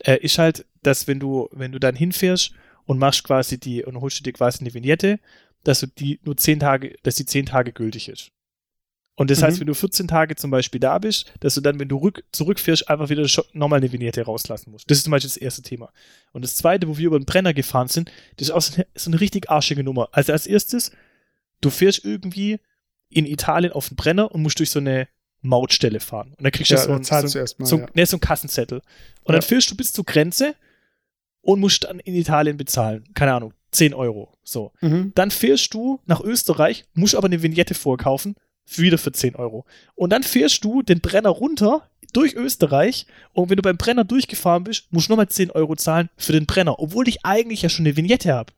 [0.00, 2.52] äh, ist halt, dass wenn du, wenn du dann hinfährst
[2.84, 5.18] und machst quasi die, und holst dir quasi eine Vignette,
[5.64, 8.30] dass du die nur zehn Tage, dass die zehn Tage gültig ist.
[9.18, 9.44] Und das Mhm.
[9.46, 12.22] heißt, wenn du 14 Tage zum Beispiel da bist, dass du dann, wenn du rück,
[12.30, 14.88] zurückfährst, einfach wieder nochmal eine Vignette rauslassen musst.
[14.88, 15.90] Das ist zum Beispiel das erste Thema.
[16.32, 18.86] Und das zweite, wo wir über den Brenner gefahren sind, das ist auch so eine,
[18.94, 20.08] so eine richtig arschige Nummer.
[20.12, 20.92] Also als erstes,
[21.60, 22.60] du fährst irgendwie
[23.08, 25.08] in Italien auf den Brenner und musst durch so eine
[25.40, 26.34] Mautstelle fahren.
[26.36, 27.68] Und dann kriegst du ja, so, dann ein, zahlst so, du erstmal.
[27.68, 27.86] so, ja.
[27.94, 28.78] ne, so einen Kassenzettel.
[29.24, 29.40] Und Ja.
[29.40, 30.54] dann fährst du bis zur Grenze
[31.40, 33.04] und musst dann in Italien bezahlen.
[33.14, 34.36] Keine Ahnung, 10 Euro.
[34.44, 34.72] So.
[34.80, 35.12] Mhm.
[35.16, 38.36] Dann fährst du nach Österreich, musst aber eine Vignette vorkaufen,
[38.76, 39.64] wieder für 10 Euro.
[39.94, 44.64] Und dann fährst du den Brenner runter durch Österreich und wenn du beim Brenner durchgefahren
[44.64, 47.86] bist, musst du nochmal 10 Euro zahlen für den Brenner, obwohl ich eigentlich ja schon
[47.86, 48.52] eine Vignette habe.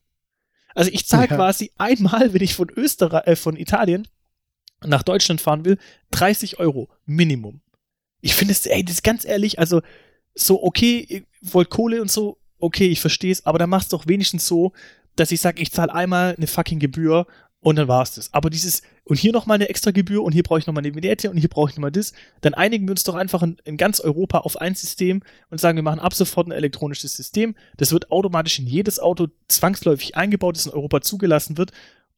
[0.74, 1.36] Also ich zahle ja.
[1.36, 4.06] quasi einmal, wenn ich von Österreich, äh, von Italien
[4.84, 5.78] nach Deutschland fahren will,
[6.12, 7.60] 30 Euro Minimum.
[8.20, 9.82] Ich finde es, ey, das ist ganz ehrlich, also
[10.34, 14.06] so, okay, ihr wollt Kohle und so, okay, ich verstehe es, aber dann mach's doch
[14.06, 14.72] wenigstens so,
[15.16, 17.26] dass ich sage, ich zahle einmal eine fucking Gebühr
[17.62, 18.32] und dann war's das.
[18.32, 21.30] Aber dieses, und hier nochmal eine extra Gebühr und hier brauche ich nochmal eine Vignette
[21.30, 24.00] und hier brauche ich nochmal das, dann einigen wir uns doch einfach in, in, ganz
[24.00, 27.54] Europa auf ein System und sagen, wir machen ab sofort ein elektronisches System.
[27.76, 31.72] Das wird automatisch in jedes Auto zwangsläufig eingebaut, das in Europa zugelassen wird.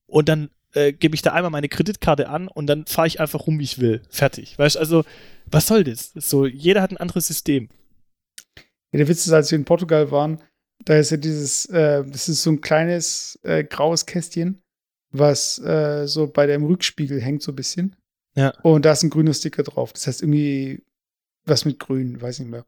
[0.06, 3.46] Und dann äh, gebe ich da einmal meine Kreditkarte an und dann fahre ich einfach
[3.46, 4.02] rum, wie ich will.
[4.10, 4.58] Fertig.
[4.58, 5.04] Weißt du, also,
[5.46, 6.12] was soll das?
[6.14, 7.68] So, jeder hat ein anderes System.
[8.92, 10.40] Ja, der Witz ist, als wir in Portugal waren,
[10.84, 14.62] da ist ja dieses, äh, das ist so ein kleines äh, graues Kästchen,
[15.12, 17.96] was äh, so bei dem Rückspiegel hängt, so ein bisschen.
[18.34, 18.54] Ja.
[18.62, 19.92] Und da ist ein grüner Sticker drauf.
[19.92, 20.82] Das heißt irgendwie
[21.44, 22.66] was mit grün, weiß nicht mehr.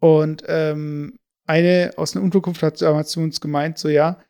[0.00, 1.16] Und ähm,
[1.46, 4.22] eine aus einer Unterkunft hat damals zu uns gemeint, so ja,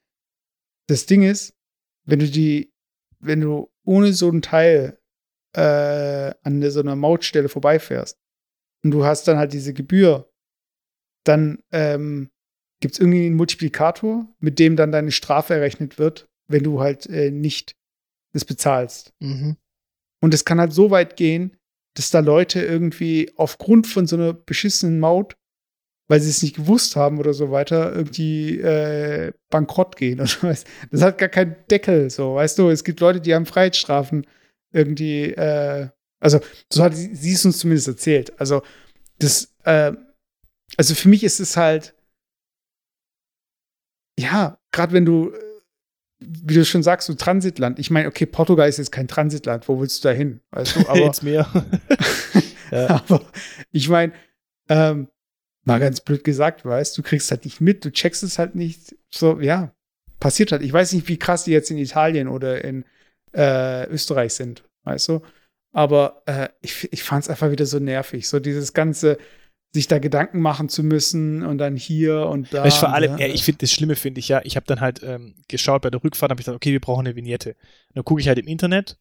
[0.86, 1.54] das Ding ist,
[2.04, 2.72] wenn du die,
[3.20, 4.98] wenn du ohne so ein Teil
[5.54, 8.18] äh, an so einer Mautstelle vorbeifährst
[8.84, 10.30] und du hast dann halt diese Gebühr,
[11.24, 12.30] dann ähm,
[12.80, 17.06] gibt es irgendwie einen Multiplikator, mit dem dann deine Strafe errechnet wird, wenn du halt
[17.06, 17.76] äh, nicht
[18.32, 19.12] das bezahlst.
[19.20, 19.56] Mhm.
[20.22, 21.56] Und es kann halt so weit gehen,
[21.94, 25.36] dass da Leute irgendwie aufgrund von so einer beschissenen Maut,
[26.08, 30.18] weil sie es nicht gewusst haben oder so weiter, irgendwie äh, bankrott gehen.
[30.90, 32.68] Das hat gar keinen Deckel, so, weißt du?
[32.68, 34.26] Es gibt Leute, die haben Freiheitsstrafen
[34.72, 35.88] irgendwie, äh,
[36.20, 36.40] also
[36.72, 38.38] so hat sie, sie es uns zumindest erzählt.
[38.40, 38.62] Also
[39.18, 39.92] das, äh,
[40.76, 41.94] also für mich ist es halt,
[44.18, 45.32] ja, gerade wenn du,
[46.20, 47.78] wie du schon sagst, so Transitland.
[47.78, 49.68] Ich meine, okay, Portugal ist jetzt kein Transitland.
[49.68, 50.40] Wo willst du da hin?
[50.50, 51.46] Weißt du, aber, mehr.
[52.70, 53.22] aber
[53.72, 54.12] ich meine,
[54.68, 55.08] ähm,
[55.64, 58.94] mal ganz blöd gesagt, weißt du, kriegst halt nicht mit, du checkst es halt nicht.
[59.10, 59.74] So, ja,
[60.18, 60.62] passiert halt.
[60.62, 62.84] Ich weiß nicht, wie krass die jetzt in Italien oder in
[63.32, 65.22] äh, Österreich sind, weißt du.
[65.72, 68.28] Aber äh, ich, ich fand es einfach wieder so nervig.
[68.28, 69.18] So dieses ganze,
[69.72, 72.64] sich da Gedanken machen zu müssen und dann hier und da.
[72.64, 75.02] Weißt, vor allem, ja, ich finde das Schlimme finde ich ja, ich habe dann halt
[75.02, 77.50] ähm, geschaut bei der Rückfahrt, habe ich gesagt, okay, wir brauchen eine Vignette.
[77.50, 78.98] Und dann gucke ich halt im Internet,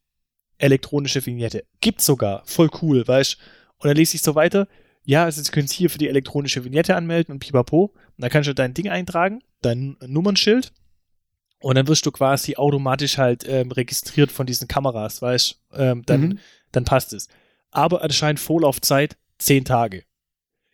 [0.60, 1.66] elektronische Vignette.
[1.82, 3.38] Gibt's sogar, voll cool, weißt
[3.80, 4.68] Und dann lese ich so weiter,
[5.06, 7.86] ja, also du könntest hier für die elektronische Vignette anmelden und pipapo.
[7.86, 10.72] Und dann kannst du dein Ding eintragen, dein Nummernschild.
[11.62, 16.22] Und dann wirst du quasi automatisch halt ähm, registriert von diesen Kameras, weißt ähm, dann,
[16.22, 16.40] mhm.
[16.72, 17.28] dann passt es.
[17.72, 20.04] Aber anscheinend Vorlaufzeit zehn Tage.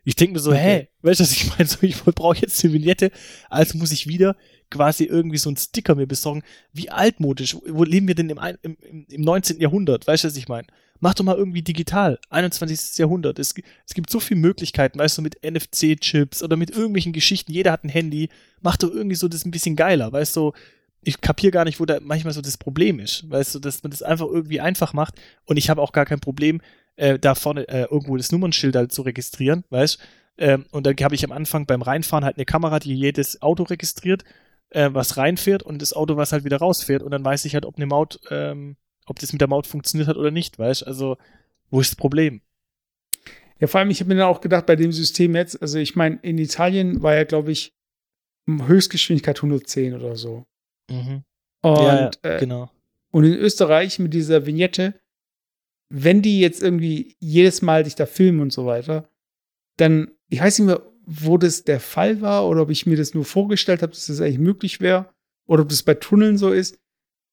[0.05, 1.67] Ich denke mir so, hä, weißt du, was ich meine?
[1.67, 3.11] So, ich brauche jetzt eine Vignette,
[3.49, 4.37] also muss ich wieder
[4.69, 6.43] quasi irgendwie so einen Sticker mir besorgen.
[6.73, 9.59] Wie altmodisch, wo leben wir denn im, im, im 19.
[9.59, 10.07] Jahrhundert?
[10.07, 10.67] Weißt du, was ich meine?
[10.99, 12.97] Mach doch mal irgendwie digital, 21.
[12.97, 13.37] Jahrhundert.
[13.37, 13.53] Es,
[13.85, 17.51] es gibt so viele Möglichkeiten, weißt du, mit NFC-Chips oder mit irgendwelchen Geschichten.
[17.51, 18.29] Jeder hat ein Handy.
[18.61, 20.53] Mach doch irgendwie so das ein bisschen geiler, weißt du.
[21.01, 23.29] Ich kapiere gar nicht, wo da manchmal so das Problem ist.
[23.29, 25.15] Weißt du, dass man das einfach irgendwie einfach macht.
[25.45, 26.61] Und ich habe auch gar kein Problem,
[26.95, 29.99] äh, da vorne äh, irgendwo das Nummernschild halt zu registrieren, weißt
[30.37, 33.63] ähm, Und dann habe ich am Anfang beim Reinfahren halt eine Kamera, die jedes Auto
[33.63, 34.23] registriert,
[34.69, 37.03] äh, was reinfährt und das Auto, was halt wieder rausfährt.
[37.03, 38.75] Und dann weiß ich halt, ob eine Maut, ähm,
[39.05, 41.17] ob das mit der Maut funktioniert hat oder nicht, weißt Also,
[41.69, 42.41] wo ist das Problem?
[43.59, 45.95] Ja, vor allem, ich habe mir dann auch gedacht, bei dem System jetzt, also ich
[45.95, 47.73] meine, in Italien war ja, glaube ich,
[48.47, 50.45] Höchstgeschwindigkeit 110 oder so.
[50.89, 51.23] Mhm.
[51.61, 52.63] Und, ja, ja, genau.
[52.65, 52.67] Äh,
[53.11, 54.99] und in Österreich mit dieser Vignette
[55.89, 59.09] wenn die jetzt irgendwie jedes Mal dich da filmen und so weiter,
[59.77, 63.13] dann, ich weiß nicht mehr, wo das der Fall war oder ob ich mir das
[63.13, 65.13] nur vorgestellt habe, dass das eigentlich möglich wäre
[65.45, 66.79] oder ob das bei Tunneln so ist,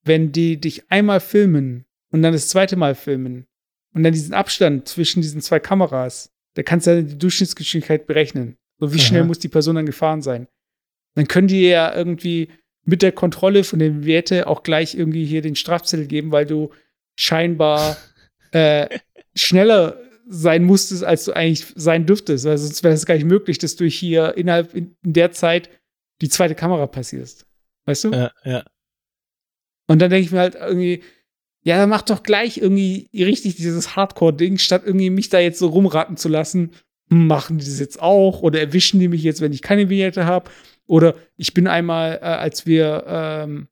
[0.05, 3.47] wenn die dich einmal filmen und dann das zweite Mal filmen
[3.95, 8.59] und dann diesen Abstand zwischen diesen zwei Kameras, da kannst du ja die Durchschnittsgeschwindigkeit berechnen.
[8.79, 9.05] So wie Aha.
[9.05, 10.49] schnell muss die Person dann gefahren sein.
[11.15, 12.49] Dann können die ja irgendwie
[12.85, 16.71] mit der Kontrolle von den Werte auch gleich irgendwie hier den Strafzettel geben, weil du
[17.15, 17.97] scheinbar
[18.53, 18.89] äh,
[19.35, 19.99] schneller
[20.29, 22.45] sein musstest, als du eigentlich sein dürftest.
[22.45, 25.69] Weil sonst wäre es gar nicht möglich, dass du hier innerhalb in der Zeit
[26.21, 27.47] die zweite Kamera passierst.
[27.85, 28.11] Weißt du?
[28.13, 28.65] Ja, ja.
[29.89, 31.03] Und dann denke ich mir halt irgendwie,
[31.65, 35.69] ja, dann mach doch gleich irgendwie richtig dieses Hardcore-Ding, statt irgendwie mich da jetzt so
[35.69, 36.71] rumraten zu lassen.
[37.11, 38.43] Hm, machen die das jetzt auch?
[38.43, 40.51] Oder erwischen die mich jetzt, wenn ich keine Vignette habe?
[40.87, 43.69] Oder ich bin einmal, äh, als wir, ähm,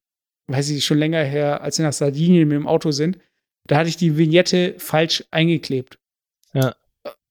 [0.49, 3.19] weiß ich, schon länger her, als wir nach Sardinien mit dem Auto sind,
[3.71, 6.01] da hatte ich die Vignette falsch eingeklebt.
[6.53, 6.75] Ja.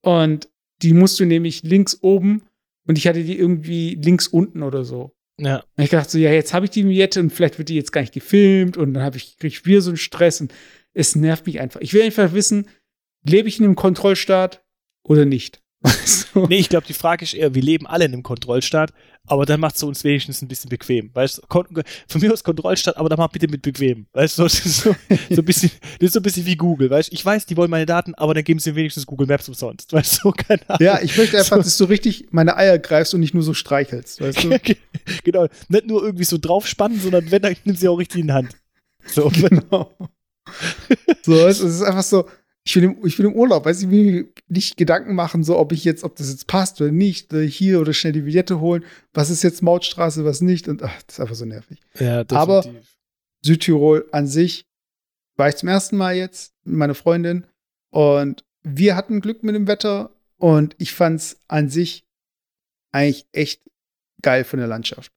[0.01, 0.47] Und
[0.81, 2.43] die musst du nämlich links oben
[2.87, 5.11] und ich hatte die irgendwie links unten oder so.
[5.37, 5.65] Ja.
[5.75, 7.91] Und ich dachte so, ja, jetzt habe ich die Vignette und vielleicht wird die jetzt
[7.91, 10.53] gar nicht gefilmt und dann habe ich krieg ich wieder so einen Stress und
[10.93, 11.81] es nervt mich einfach.
[11.81, 12.69] Ich will einfach wissen,
[13.27, 14.63] lebe ich in einem Kontrollstaat
[15.03, 15.61] oder nicht?
[16.33, 16.45] So.
[16.47, 18.91] Nee, ich glaube, die Frage ist eher, wir leben alle in einem Kontrollstaat,
[19.25, 21.09] aber dann macht es uns wenigstens ein bisschen bequem.
[21.13, 21.63] Weißt du,
[22.07, 24.07] von mir aus Kontrollstaat, aber dann mach bitte mit bequem.
[24.13, 24.95] Weißt du, das ist so,
[25.29, 27.57] so ein bisschen, das ist so ein bisschen wie Google, weißt du, ich weiß, die
[27.57, 29.93] wollen meine Daten, aber dann geben sie wenigstens Google Maps umsonst.
[29.99, 30.81] Weißt du, keine Ahnung.
[30.81, 31.63] Ja, ich möchte einfach, so.
[31.63, 34.59] dass du richtig meine Eier greifst und nicht nur so streichelst, weißt du?
[35.23, 35.47] genau.
[35.67, 38.55] Nicht nur irgendwie so draufspannen, sondern wenn, dann nimm sie auch richtig in die Hand.
[39.05, 39.29] So.
[39.29, 39.91] Genau.
[41.23, 42.25] so, es ist einfach so,
[42.69, 45.71] ich will, im, ich will im Urlaub, weiß ich, will nicht Gedanken machen, so ob
[45.71, 48.85] ich jetzt, ob das jetzt passt oder nicht, oder hier oder schnell die Billette holen,
[49.11, 51.79] was ist jetzt Mautstraße, was nicht und ach, das ist einfach so nervig.
[51.95, 52.37] Ja, definitiv.
[52.37, 52.63] Aber
[53.43, 54.67] Südtirol an sich
[55.35, 57.47] war ich zum ersten Mal jetzt mit meiner Freundin
[57.89, 62.05] und wir hatten Glück mit dem Wetter und ich fand es an sich
[62.91, 63.63] eigentlich echt
[64.21, 65.11] geil von der Landschaft.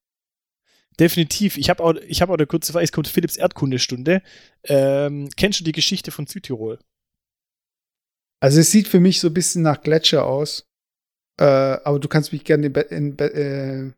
[0.99, 1.59] Definitiv.
[1.59, 2.85] Ich habe auch, ich hab auch eine kurze Frage.
[2.85, 4.23] Es kommt Philips Erdkundestunde.
[4.65, 6.79] Ähm, kennst du die Geschichte von Südtirol?
[8.43, 10.67] Also es sieht für mich so ein bisschen nach Gletscher aus.
[11.39, 13.93] Äh, aber du kannst mich gerne in, in, äh,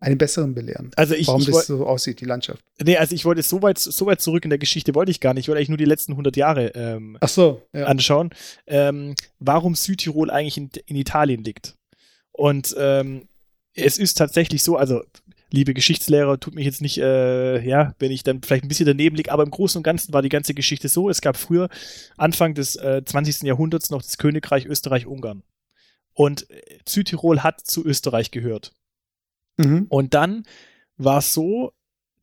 [0.00, 0.90] einen besseren belehren.
[0.96, 2.60] Also ich, warum ich das so aussieht, die Landschaft.
[2.82, 5.32] Nee, also ich wollte so weit, so weit zurück in der Geschichte wollte ich gar
[5.32, 5.44] nicht.
[5.44, 7.84] Ich wollte eigentlich nur die letzten 100 Jahre ähm, so, ja.
[7.84, 8.30] anschauen,
[8.66, 11.76] ähm, warum Südtirol eigentlich in, in Italien liegt.
[12.32, 13.28] Und ähm,
[13.74, 15.04] es ist tatsächlich so, also
[15.54, 19.16] liebe Geschichtslehrer, tut mich jetzt nicht, äh, ja, wenn ich dann vielleicht ein bisschen daneben
[19.16, 21.68] liege, aber im Großen und Ganzen war die ganze Geschichte so, es gab früher,
[22.16, 23.42] Anfang des äh, 20.
[23.42, 25.42] Jahrhunderts, noch das Königreich Österreich-Ungarn.
[26.12, 28.72] Und äh, Südtirol hat zu Österreich gehört.
[29.56, 29.86] Mhm.
[29.88, 30.42] Und dann
[30.96, 31.72] war es so,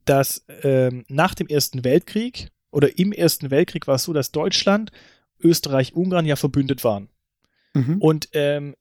[0.04, 4.92] dass ähm, nach dem Ersten Weltkrieg oder im Ersten Weltkrieg war es so, dass Deutschland,
[5.40, 7.08] Österreich, Ungarn ja verbündet waren.
[7.74, 7.96] Mhm.
[7.98, 8.74] Und ähm,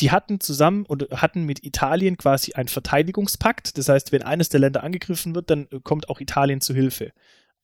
[0.00, 3.76] die hatten zusammen und hatten mit Italien quasi einen Verteidigungspakt.
[3.78, 7.12] Das heißt, wenn eines der Länder angegriffen wird, dann äh, kommt auch Italien zu Hilfe.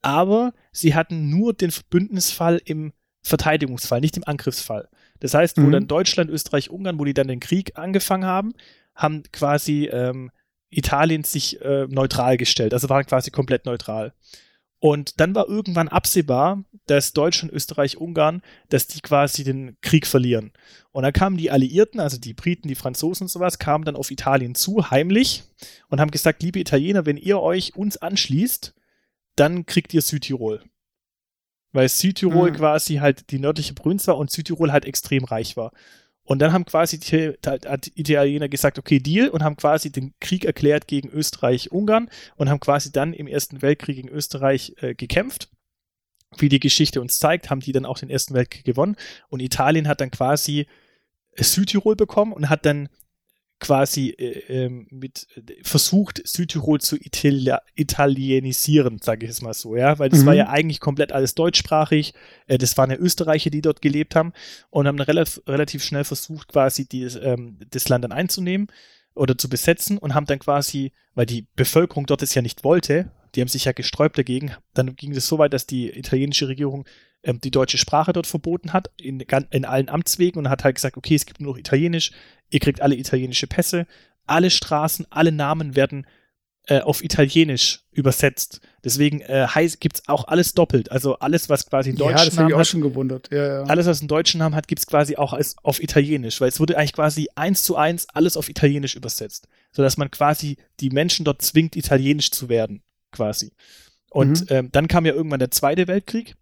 [0.02, 4.88] Aber sie hatten nur den Verbündnisfall im Verteidigungsfall, nicht im Angriffsfall.
[5.20, 5.72] Das heißt, wo mhm.
[5.72, 8.52] dann Deutschland, Österreich, Ungarn, wo die dann den Krieg angefangen haben,
[8.94, 10.30] haben quasi ähm,
[10.68, 14.12] Italien sich äh, neutral gestellt, also waren quasi komplett neutral.
[14.84, 20.52] Und dann war irgendwann absehbar, dass Deutschland, Österreich, Ungarn, dass die quasi den Krieg verlieren.
[20.92, 24.10] Und dann kamen die Alliierten, also die Briten, die Franzosen und sowas, kamen dann auf
[24.10, 25.44] Italien zu, heimlich,
[25.88, 28.74] und haben gesagt, liebe Italiener, wenn ihr euch uns anschließt,
[29.36, 30.62] dann kriegt ihr Südtirol.
[31.72, 32.56] Weil Südtirol mhm.
[32.56, 35.72] quasi halt die nördliche Provinz war und Südtirol halt extrem reich war.
[36.24, 40.44] Und dann haben quasi die, die Italiener gesagt, okay, Deal, und haben quasi den Krieg
[40.44, 45.50] erklärt gegen Österreich-Ungarn und haben quasi dann im Ersten Weltkrieg gegen Österreich äh, gekämpft.
[46.38, 48.96] Wie die Geschichte uns zeigt, haben die dann auch den Ersten Weltkrieg gewonnen.
[49.28, 50.66] Und Italien hat dann quasi
[51.36, 52.88] Südtirol bekommen und hat dann
[53.64, 59.74] quasi äh, ähm, mit äh, versucht, Südtirol zu Italia italienisieren, sage ich es mal so,
[59.74, 60.26] ja, weil das mhm.
[60.26, 62.12] war ja eigentlich komplett alles deutschsprachig.
[62.46, 64.34] Äh, das waren ja Österreicher, die dort gelebt haben
[64.68, 68.68] und haben relativ, relativ schnell versucht, quasi die, ähm, das Land dann einzunehmen
[69.14, 73.10] oder zu besetzen und haben dann quasi, weil die Bevölkerung dort es ja nicht wollte,
[73.34, 76.84] die haben sich ja gesträubt dagegen, dann ging es so weit, dass die italienische Regierung
[77.24, 79.20] ähm, die deutsche Sprache dort verboten hat, in,
[79.50, 82.12] in allen Amtswegen und hat halt gesagt, okay, es gibt nur noch Italienisch,
[82.50, 83.86] ihr kriegt alle italienische Pässe,
[84.26, 86.06] alle Straßen, alle Namen werden
[86.66, 88.60] äh, auf Italienisch übersetzt.
[88.82, 89.46] Deswegen äh,
[89.80, 90.90] gibt es auch alles doppelt.
[90.90, 93.30] Also alles, was quasi einen deutschen ja, das Namen ich auch hat, schon gewundert.
[93.30, 93.62] Ja, ja.
[93.64, 96.60] Alles, was einen deutschen Namen hat, gibt es quasi auch als, auf Italienisch, weil es
[96.60, 101.24] wurde eigentlich quasi eins zu eins alles auf Italienisch übersetzt, sodass man quasi die Menschen
[101.24, 103.52] dort zwingt, Italienisch zu werden, quasi.
[104.10, 104.56] Und mhm.
[104.56, 106.34] ähm, dann kam ja irgendwann der Zweite Weltkrieg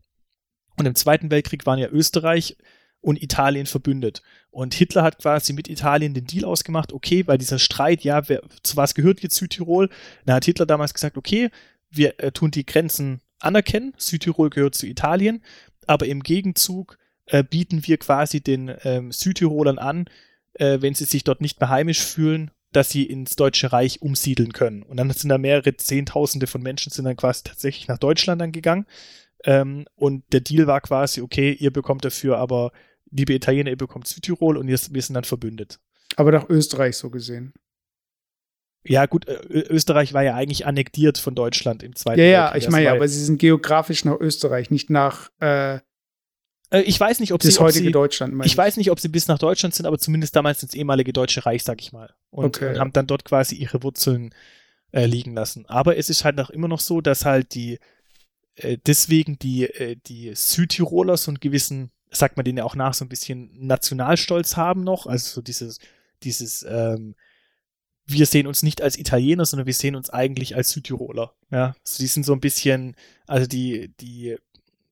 [0.76, 2.56] und im Zweiten Weltkrieg waren ja Österreich
[3.00, 4.22] und Italien verbündet.
[4.50, 8.42] Und Hitler hat quasi mit Italien den Deal ausgemacht, okay, weil dieser Streit, ja, wer,
[8.62, 9.90] zu was gehört jetzt Südtirol?
[10.24, 11.50] Da hat Hitler damals gesagt, okay,
[11.90, 15.42] wir äh, tun die Grenzen anerkennen, Südtirol gehört zu Italien,
[15.86, 16.96] aber im Gegenzug
[17.26, 20.06] äh, bieten wir quasi den ähm, Südtirolern an,
[20.54, 24.52] äh, wenn sie sich dort nicht mehr heimisch fühlen, dass sie ins Deutsche Reich umsiedeln
[24.52, 24.82] können.
[24.82, 28.52] Und dann sind da mehrere Zehntausende von Menschen sind dann quasi tatsächlich nach Deutschland dann
[28.52, 28.86] gegangen.
[29.44, 32.72] Ähm, und der Deal war quasi, okay, ihr bekommt dafür aber,
[33.10, 35.80] liebe Italiener, ihr bekommt Südtirol und wir sind dann verbündet.
[36.16, 37.52] Aber nach Österreich so gesehen.
[38.84, 42.86] Ja, gut, Österreich war ja eigentlich annektiert von Deutschland im Zweiten Ja, ja, ich meine
[42.86, 47.40] ja, aber sie sind geografisch nach Österreich, nicht nach äh, äh ich weiß nicht, ob
[47.40, 48.34] das sie, heutige sie, Deutschland.
[48.40, 51.12] Ich, ich weiß nicht, ob sie bis nach Deutschland sind, aber zumindest damals ins ehemalige
[51.12, 52.12] Deutsche Reich, sag ich mal.
[52.30, 54.34] Und, okay, und haben dann dort quasi ihre Wurzeln
[54.90, 55.64] äh, liegen lassen.
[55.66, 57.78] Aber es ist halt noch immer noch so, dass halt die
[58.56, 62.94] äh, deswegen die, äh, die Südtiroler so einen gewissen, sagt man denen ja auch nach,
[62.94, 65.06] so ein bisschen Nationalstolz haben noch.
[65.06, 65.78] Also so dieses,
[66.22, 67.14] dieses, ähm,
[68.04, 71.34] wir sehen uns nicht als Italiener, sondern wir sehen uns eigentlich als Südtiroler.
[71.50, 72.96] Ja, also die sind so ein bisschen,
[73.26, 74.36] also die, die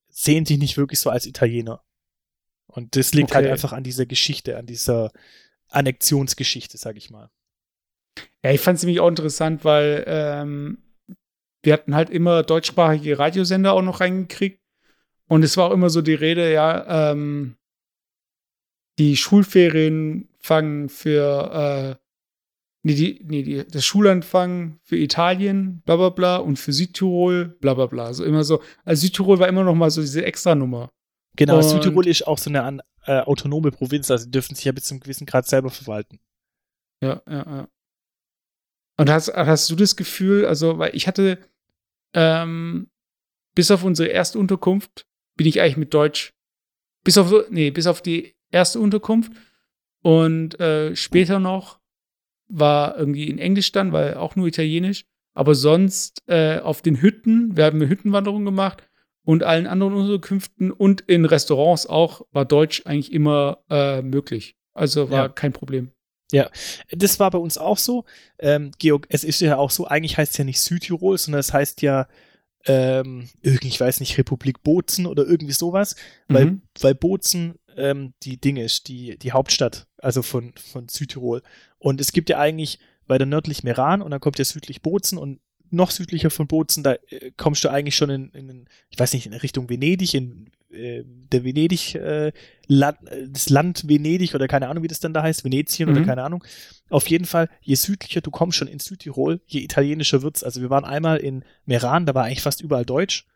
[0.08, 1.82] sehen sich nicht wirklich so als Italiener.
[2.66, 3.52] Und das liegt halt Okay.
[3.52, 5.10] einfach an dieser Geschichte, an dieser
[5.68, 7.30] Annexionsgeschichte, sag ich mal.
[8.44, 10.78] Ja, ich fand es nämlich auch interessant, weil ähm,
[11.62, 14.60] wir hatten halt immer deutschsprachige Radiosender auch noch reingekriegt.
[15.28, 17.56] Und es war auch immer so die Rede, ja, ähm,
[18.98, 22.04] die Schulferien fangen für, äh,
[22.82, 27.74] nee, die, nee, die, das Schulanfang für Italien, bla bla bla, und für Südtirol, bla
[27.74, 28.06] bla bla.
[28.06, 30.90] Also immer so, also Südtirol war immer noch mal so diese Extranummer.
[31.36, 34.72] Genau, Und- Südtirol ist auch so eine äh, autonome Provinz, also die dürfen sich ja
[34.72, 36.18] bis zu einem gewissen Grad selber verwalten.
[37.02, 37.68] Ja, ja, ja.
[38.98, 41.38] Und hast, hast du das Gefühl, also, weil ich hatte,
[42.14, 42.90] ähm,
[43.54, 45.06] bis auf unsere erste Unterkunft
[45.36, 46.32] bin ich eigentlich mit Deutsch,
[47.04, 49.32] bis auf, nee, bis auf die erste Unterkunft
[50.02, 51.80] und äh, später noch
[52.48, 55.04] war irgendwie in Englisch dann, weil auch nur Italienisch,
[55.34, 58.82] aber sonst äh, auf den Hütten, wir haben eine Hüttenwanderung gemacht
[59.24, 64.56] und allen anderen Unterkünften und in Restaurants auch war Deutsch eigentlich immer äh, möglich.
[64.72, 65.28] Also war Ja.
[65.28, 65.92] kein Problem.
[66.90, 68.04] Das war bei uns auch so.
[68.38, 71.52] Ähm, Georg, es ist ja auch so, eigentlich heißt es ja nicht Südtirol, sondern es
[71.52, 72.08] heißt ja,
[72.66, 75.96] ähm, irgendwie, ich weiß nicht, Republik Bozen oder irgendwie sowas,
[76.28, 76.62] weil, Mhm.
[76.80, 81.42] weil Bozen ähm, die Dinge ist, die, die Hauptstadt, also von, von Südtirol.
[81.78, 85.40] Und es gibt ja eigentlich weiter nördlich Meran und dann kommt ja südlich Bozen und
[85.70, 89.26] noch südlicher von Bozen, da äh, kommst du eigentlich schon in, in, ich weiß nicht,
[89.26, 92.32] in Richtung Venedig, in äh, der Venedig, äh,
[92.66, 92.98] Land,
[93.28, 96.06] das Land Venedig oder keine Ahnung, wie das dann da heißt, Venetien oder Mhm.
[96.06, 96.44] keine Ahnung.
[96.88, 100.42] Auf jeden Fall, je südlicher du kommst schon in Südtirol, je italienischer wird's.
[100.44, 103.26] Also wir waren einmal in Meran, da war eigentlich fast überall Deutsch.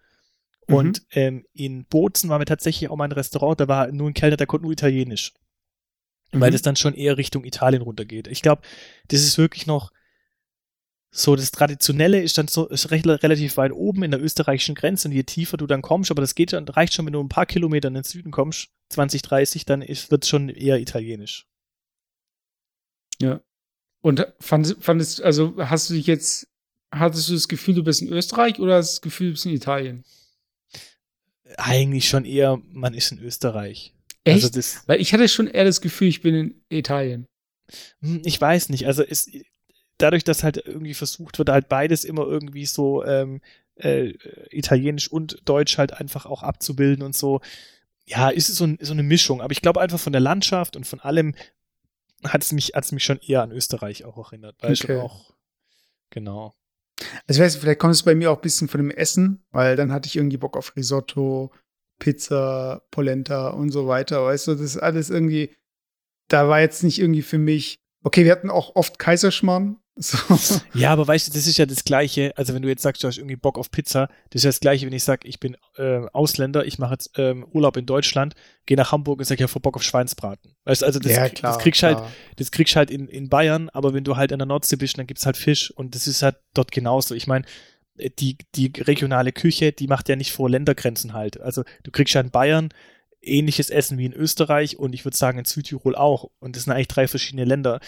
[0.69, 0.75] Mhm.
[0.75, 4.15] Und ähm, in Bozen waren wir tatsächlich auch mal ein Restaurant, da war nur ein
[4.15, 5.33] Kellner, der konnte nur Italienisch.
[6.33, 6.53] Weil Mhm.
[6.55, 8.27] das dann schon eher Richtung Italien runtergeht.
[8.29, 8.63] Ich glaube,
[9.09, 9.93] das ist wirklich noch
[11.17, 15.07] so, das Traditionelle ist dann so ist recht, relativ weit oben in der österreichischen Grenze
[15.07, 17.29] und je tiefer du dann kommst, aber das geht schon, reicht schon, wenn du ein
[17.29, 21.47] paar Kilometer in den Süden kommst, 20, 30, dann wird es schon eher italienisch.
[23.21, 23.41] Ja.
[24.01, 26.49] Und fandest, fandest, also hast du dich jetzt,
[26.91, 29.47] hattest du das Gefühl, du bist in Österreich oder hast du das Gefühl, du bist
[29.47, 30.05] in Italien?
[31.57, 33.95] Eigentlich schon eher, man ist in Österreich.
[34.25, 34.35] Echt?
[34.35, 37.29] Also das, Weil ich hatte schon eher das Gefühl, ich bin in Italien.
[38.01, 38.89] Hm, Ich weiß nicht.
[38.89, 39.31] Also es,
[39.99, 43.41] dadurch, dass halt irgendwie versucht wird, halt beides immer irgendwie so ähm,
[43.77, 44.15] äh,
[44.51, 47.41] Italienisch und Deutsch halt einfach auch abzubilden und so.
[48.07, 49.41] Ja, ist es so, ein, so eine Mischung.
[49.41, 51.35] Aber ich glaube einfach von der Landschaft und von allem
[52.25, 54.57] hat es mich, hat's mich schon eher an Österreich auch erinnert.
[54.61, 54.87] Weil Okay.
[54.87, 55.35] schon auch,
[56.11, 56.55] genau.
[57.27, 59.77] Also ich weiß, vielleicht kommt es bei mir auch ein bisschen von dem Essen, weil
[59.77, 61.53] dann hatte ich irgendwie Bock auf Risotto,
[61.99, 64.25] Pizza, Polenta und so weiter.
[64.25, 65.55] Weißt du, das ist alles irgendwie,
[66.29, 69.79] da war jetzt nicht irgendwie für mich, okay, wir hatten auch oft Kaiserschmarrn.
[69.97, 70.61] So.
[70.75, 72.33] Ja, aber weißt du, das ist ja das Gleiche.
[72.37, 74.61] Also wenn du jetzt sagst, du hast irgendwie Bock auf Pizza, das ist ja das
[74.61, 78.35] Gleiche, wenn ich sage, ich bin äh, Ausländer, ich mache jetzt ähm, Urlaub in Deutschland,
[78.67, 80.57] gehe nach Hamburg und sage, ich habe Bock auf Schweinsbraten.
[80.65, 82.13] Weißt du, also das, das kriegst du halt, klar.
[82.37, 85.07] das kriegst halt in, in Bayern, aber wenn du halt in der Nordsee bist, dann
[85.07, 87.15] gibt's halt Fisch und das ist halt dort genauso.
[87.15, 87.45] Ich meine,
[88.19, 91.41] die, die regionale Küche, die macht ja nicht vor Ländergrenzen halt.
[91.41, 92.71] Also du kriegst ja in Bayern
[93.27, 96.31] ähnliches Essen wie in Österreich und ich würde sagen in Südtirol auch.
[96.41, 97.81] Und das sind eigentlich drei verschiedene Länder.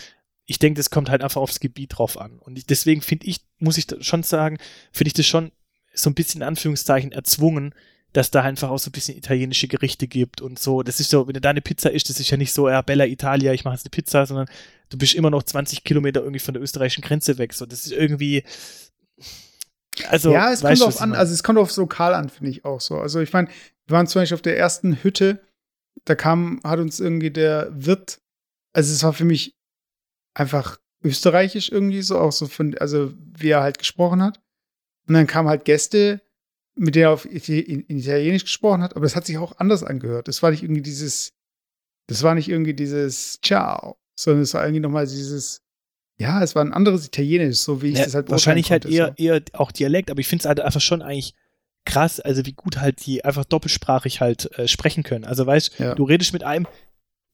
[0.46, 2.38] Ich denke, das kommt halt einfach aufs Gebiet drauf an.
[2.38, 4.58] Und deswegen finde ich, muss ich schon sagen,
[4.92, 5.52] finde ich das schon
[5.92, 7.74] so ein bisschen in Anführungszeichen erzwungen,
[8.12, 10.82] dass da einfach auch so ein bisschen italienische Gerichte gibt und so.
[10.82, 12.80] Das ist so, wenn du da eine Pizza isst, das ist ja nicht so, ja,
[12.80, 14.48] Bella Italia, ich mache jetzt eine Pizza, sondern
[14.88, 17.52] du bist immer noch 20 Kilometer irgendwie von der österreichischen Grenze weg.
[17.52, 18.44] So, das ist irgendwie.
[20.08, 22.14] Also, ja, es kommt weißt du, was auf ich an, also es kommt aufs Lokal
[22.14, 22.96] an, finde ich auch so.
[22.96, 23.48] Also ich meine,
[23.86, 25.42] wir waren zum Beispiel auf der ersten Hütte,
[26.04, 28.20] da kam, hat uns irgendwie der Wirt,
[28.72, 29.55] also es war für mich
[30.36, 34.40] einfach österreichisch irgendwie so, auch so von, also wie er halt gesprochen hat.
[35.08, 36.20] Und dann kamen halt Gäste,
[36.74, 39.82] mit denen er auf in, in Italienisch gesprochen hat, aber es hat sich auch anders
[39.82, 40.28] angehört.
[40.28, 41.32] Das war nicht irgendwie dieses,
[42.06, 45.62] das war nicht irgendwie dieses Ciao, sondern es war irgendwie nochmal dieses,
[46.18, 49.14] ja, es war ein anderes Italienisch, so wie ich Ja, das halt wahrscheinlich halt beurteilen
[49.16, 51.34] eher, konnte, eher auch Dialekt, aber ich finde es halt einfach schon eigentlich
[51.86, 55.24] krass, also wie gut halt die einfach doppelsprachig halt äh, sprechen können.
[55.24, 55.94] Also weißt Ja.
[55.94, 56.66] du, redest mit einem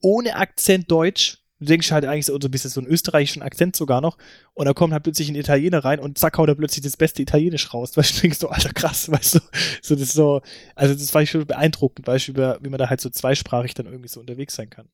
[0.03, 4.01] ohne Akzent Deutsch, denkst halt eigentlich so, so ein bisschen so einen österreichischen Akzent sogar
[4.01, 4.19] noch,
[4.55, 7.23] und da kommt halt plötzlich ein Italiener rein und zack, haut er plötzlich das beste
[7.23, 7.97] Italienisch raus.
[7.97, 9.41] Weißt du, du denkst so, alter krass, weißt du,
[9.83, 10.43] so das ist so,
[10.75, 13.87] also das war ich schon beeindruckend, weißt du, wie, man da halt so zweisprachig dann
[13.87, 14.89] irgendwie so unterwegs sein kann.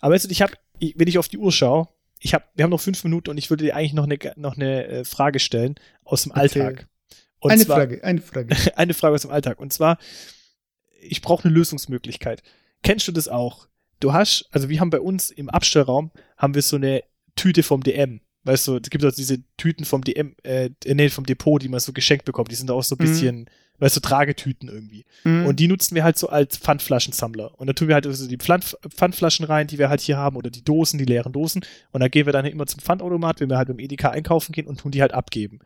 [0.00, 1.88] Aber weißt du, ich habe, wenn ich auf die Uhr schaue,
[2.20, 4.56] ich hab, wir haben noch fünf Minuten und ich würde dir eigentlich noch eine, noch
[4.56, 6.62] eine äh, Frage stellen aus dem Erzähl.
[6.62, 6.88] Alltag.
[7.40, 8.56] Und eine zwar, Frage, eine Frage.
[8.76, 9.60] eine Frage aus dem Alltag.
[9.60, 9.98] Und zwar,
[11.00, 12.42] ich brauche eine Lösungsmöglichkeit.
[12.82, 13.68] Kennst du das auch?
[14.00, 17.02] Du hast, also wir haben bei uns im Abstellraum, haben wir so eine
[17.36, 18.20] Tüte vom DM.
[18.44, 21.80] Weißt du, es gibt auch diese Tüten vom DM, äh, nee, vom Depot, die man
[21.80, 22.50] so geschenkt bekommt.
[22.50, 23.08] Die sind auch so ein Mhm.
[23.10, 25.04] bisschen, weißt du, Tragetüten irgendwie.
[25.24, 25.46] Mhm.
[25.46, 27.58] Und die nutzen wir halt so als Pfandflaschensammler.
[27.58, 30.36] Und da tun wir halt also die Pfand, Pfandflaschen rein, die wir halt hier haben,
[30.36, 31.62] oder die Dosen, die leeren Dosen.
[31.90, 34.66] Und da gehen wir dann immer zum Pfandautomat, wenn wir halt beim Edeka einkaufen gehen
[34.66, 35.58] und tun die halt abgeben.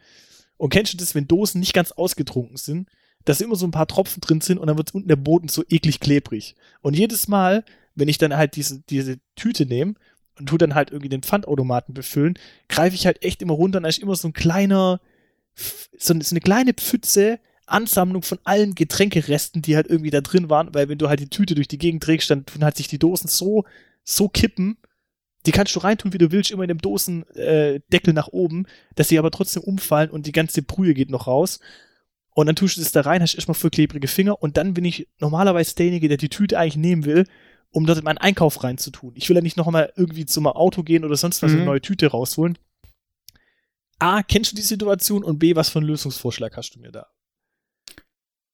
[0.56, 2.88] Und kennst du das, wenn Dosen nicht ganz ausgetrunken sind,
[3.24, 5.62] dass immer so ein paar Tropfen drin sind und dann wird unten der Boden so
[5.68, 6.56] eklig klebrig.
[6.80, 7.64] Und jedes Mal,
[7.94, 9.94] wenn ich dann halt diese, diese Tüte nehme
[10.38, 12.38] und tu dann halt irgendwie den Pfandautomaten befüllen,
[12.68, 15.00] greife ich halt echt immer runter und da ist immer so ein kleiner,
[15.98, 20.88] so, eine kleine Pfütze Ansammlung von allen Getränkeresten, die halt irgendwie da drin waren, weil
[20.88, 23.28] wenn du halt die Tüte durch die Gegend trägst, dann tun halt sich die Dosen
[23.28, 23.64] so,
[24.04, 24.76] so kippen,
[25.46, 29.08] die kannst du reintun, wie du willst, immer in dem Dosendeckel äh, nach oben, dass
[29.08, 31.60] sie aber trotzdem umfallen und die ganze Brühe geht noch raus.
[32.34, 34.84] Und dann tust du das da rein, hast erstmal voll klebrige Finger und dann bin
[34.84, 37.26] ich normalerweise derjenige, der die Tüte eigentlich nehmen will,
[37.72, 39.12] um dort in meinen Einkauf reinzutun.
[39.16, 41.56] Ich will ja nicht noch mal irgendwie zum Auto gehen oder sonst was Mhm.
[41.58, 42.58] eine neue Tüte rausholen.
[43.98, 47.06] A, kennst du die Situation und B, was für einen Lösungsvorschlag hast du mir da?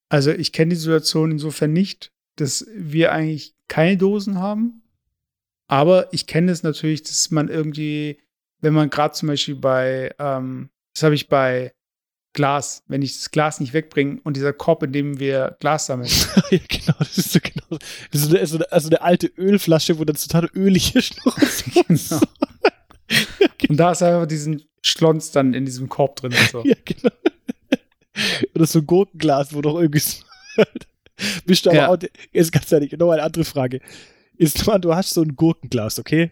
[0.08, 4.82] Also ich kenne die Situation insofern nicht, dass wir eigentlich keine Dosen haben.
[5.66, 8.18] Aber ich kenne es natürlich, dass man irgendwie,
[8.60, 11.74] wenn man gerade zum Beispiel bei, ähm, das habe ich bei
[12.38, 16.08] Glas, wenn ich das Glas nicht wegbringe und dieser Korb, in dem wir Glas sammeln,
[16.52, 17.80] ja, genau, das ist so genau.
[18.12, 21.16] Das ist eine, so eine, also eine alte Ölflasche, wo dann total ölig ist.
[21.88, 22.20] Genau.
[23.70, 26.62] und da ist einfach diesen Schlons dann in diesem Korb drin und so.
[26.64, 27.10] ja, genau.
[28.54, 30.22] Oder so ein Gurkenglas, wo doch irgendwie so.
[31.44, 31.88] Bist du aber Ja.
[31.88, 31.98] auch,
[32.32, 33.80] jetzt ganz ehrlich, noch eine andere Frage.
[34.36, 36.30] Ist mal, du hast so ein Gurkenglas, okay?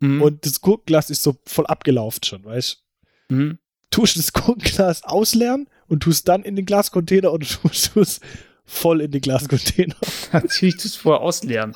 [0.00, 0.20] Mhm.
[0.20, 2.82] Und das Gurkenglas ist so voll abgelaufen schon, weißt
[3.28, 3.34] du?
[3.34, 3.58] Mhm.
[3.90, 8.20] Tust das Gurkenglas ausleeren und tust dann in den Glascontainer oder tust du es
[8.64, 9.96] voll in den Glascontainer?
[10.32, 11.74] Natürlich tust du vorher ausleeren.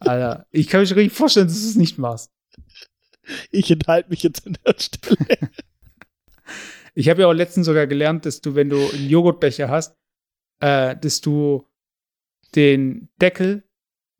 [0.00, 2.30] Alter, ich kann mir schon richtig vorstellen, dass du es nicht machst.
[3.50, 5.50] Ich enthalte mich jetzt an der Stelle.
[6.98, 9.98] Ich habe ja auch letztens sogar gelernt, dass du, wenn du einen Joghurtbecher hast,
[10.60, 11.68] äh, dass du
[12.54, 13.68] den Deckel,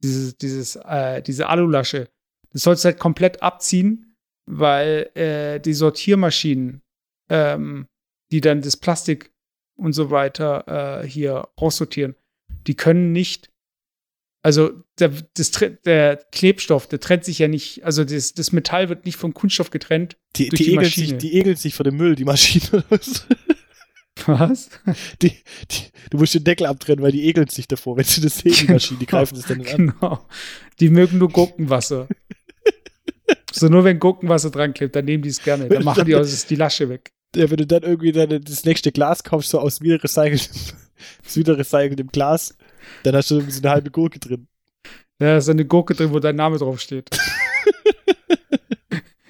[0.03, 2.11] dieses, dieses, äh, diese Alulasche,
[2.53, 6.83] das sollst du halt komplett abziehen, weil äh, die Sortiermaschinen,
[7.29, 7.87] ähm,
[8.33, 9.33] die dann das Plastik
[9.77, 12.15] und so weiter äh, hier raussortieren,
[12.67, 13.51] die können nicht,
[14.43, 15.51] also der, das,
[15.85, 19.71] der Klebstoff, der trennt sich ja nicht, also das, das Metall wird nicht vom Kunststoff
[19.71, 20.17] getrennt.
[20.37, 22.65] Die, Durch die, die egeln sich, die egeln sich vor dem Müll, die Maschine.
[22.73, 23.27] oder was?
[24.25, 24.71] Was?
[25.23, 25.31] Die,
[25.71, 27.97] die, du musst den Deckel abtrennen, weil die egeln sich davor.
[27.97, 29.67] Wenn sie das sehen, die Maschine, die greifen das dann an.
[29.67, 30.27] Genau.
[30.81, 32.09] Die mögen nur Gurkenwasser.
[33.53, 35.69] so nur wenn Gurkenwasser dran klebt, dann nehmen die es gerne.
[35.69, 37.13] Dann machen die auch die Lasche weg.
[37.37, 40.57] Ja, wenn du dann irgendwie dann das nächste Glas kaufst, so aus wieder recyceltem,
[41.25, 42.57] aus wieder recyceltem Glas,
[43.03, 44.49] dann hast du so eine halbe Gurke drin.
[45.19, 47.11] Ja, da ist eine Gurke drin, wo dein Name drauf steht.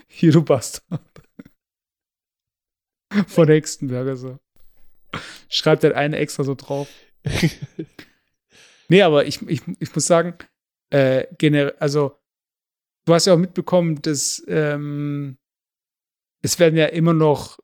[0.09, 1.00] Hier, du Bastard.
[3.26, 4.38] Von Hexenberger so.
[5.48, 6.88] Schreibt dann eine extra so drauf.
[8.88, 10.34] Nee, aber ich, ich, ich muss sagen,
[10.90, 12.18] äh, generell, also
[13.04, 15.38] du hast ja auch mitbekommen, dass ähm,
[16.42, 17.59] es werden ja immer noch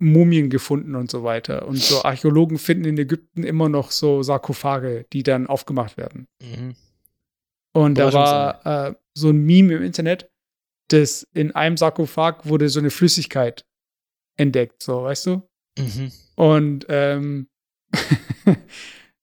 [0.00, 1.68] Mumien gefunden und so weiter.
[1.68, 6.26] Und so Archäologen finden in Ägypten immer noch so Sarkophage, die dann aufgemacht werden.
[7.72, 10.30] Und da war äh, so ein Meme im Internet,
[10.88, 13.64] dass in einem Sarkophag wurde so eine Flüssigkeit
[14.36, 15.42] entdeckt, so, weißt du?
[15.78, 16.12] Mhm.
[16.34, 17.48] Und ähm,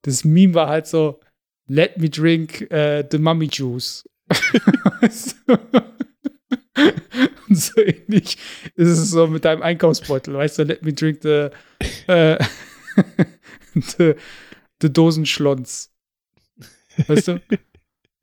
[0.03, 1.19] das Meme war halt so,
[1.67, 4.07] let me drink äh, the mummy juice.
[7.47, 8.37] Und so ähnlich
[8.75, 11.49] ist es so mit deinem Einkaufsbeutel, weißt du, let me drink the,
[12.07, 12.43] äh,
[13.75, 14.13] the,
[14.81, 15.91] the Dosenschlons.
[17.07, 17.41] Weißt du?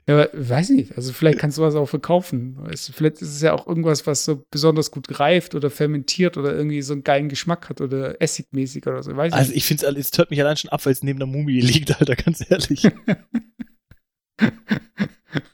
[0.07, 0.97] Ja, weiß nicht.
[0.97, 2.57] Also vielleicht kannst du was auch verkaufen.
[2.59, 6.37] Weißt du, vielleicht ist es ja auch irgendwas, was so besonders gut reift oder fermentiert
[6.37, 9.17] oder irgendwie so einen geilen Geschmack hat oder essigmäßig oder so.
[9.17, 11.27] Weiß Also ich finde es, es hört mich allein schon ab, weil es neben der
[11.27, 12.87] Mumie liegt, Alter, ganz ehrlich.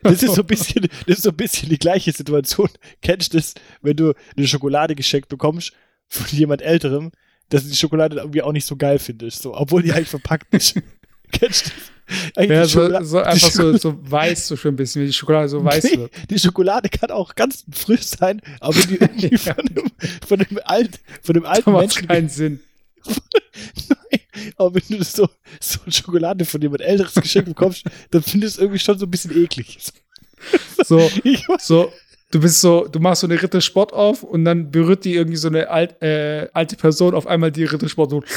[0.02, 2.68] Das ist so ein bisschen, das ist so ein bisschen die gleiche Situation.
[3.02, 5.72] Kennst du das, wenn du eine Schokolade geschenkt bekommst
[6.08, 7.10] von jemand Älterem,
[7.48, 10.52] dass du die Schokolade irgendwie auch nicht so geil findest, so, obwohl die eigentlich verpackt
[10.54, 10.74] ist.
[11.32, 11.90] Kennst du das?
[12.36, 15.48] Eigentlich Ja, so, so einfach so, so weiß, so schon ein bisschen, wie die Schokolade
[15.48, 16.12] so weiß Nee, wird.
[16.28, 18.96] Die Schokolade kann auch ganz frisch sein, aber wenn die
[19.28, 19.54] irgendwie Ja.
[19.54, 19.90] von, dem,
[20.26, 22.60] von dem alten, von dem Das alten macht Menschen keinen Sinn.
[23.88, 24.19] Nein,
[24.56, 25.28] aber wenn du so,
[25.60, 29.06] so eine Schokolade von jemand älteres geschenkt bekommst, dann findest du es irgendwie schon so
[29.06, 29.78] ein bisschen eklig.
[30.86, 31.10] So,
[31.58, 31.92] so,
[32.30, 35.48] du bist so, du machst so eine Rittersport auf und dann berührt die irgendwie so
[35.48, 38.22] eine alt, äh, alte Person auf einmal die Rittersport so.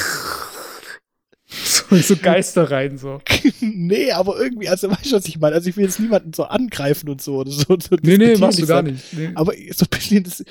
[1.64, 3.22] So, so Geister rein, so.
[3.60, 5.56] nee, aber irgendwie, also weißt du, was ich meine?
[5.56, 7.38] Also ich will jetzt niemanden so angreifen und so.
[7.38, 8.94] Oder so, so Nee, nee, machst du gar sein.
[8.94, 9.14] nicht.
[9.14, 9.30] Nee.
[9.36, 10.44] Aber so ein bisschen das,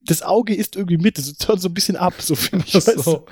[0.00, 2.74] das Auge ist irgendwie mit, das hört so ein bisschen ab, so finde ich.
[2.76, 2.92] Ach so.
[3.02, 3.26] Du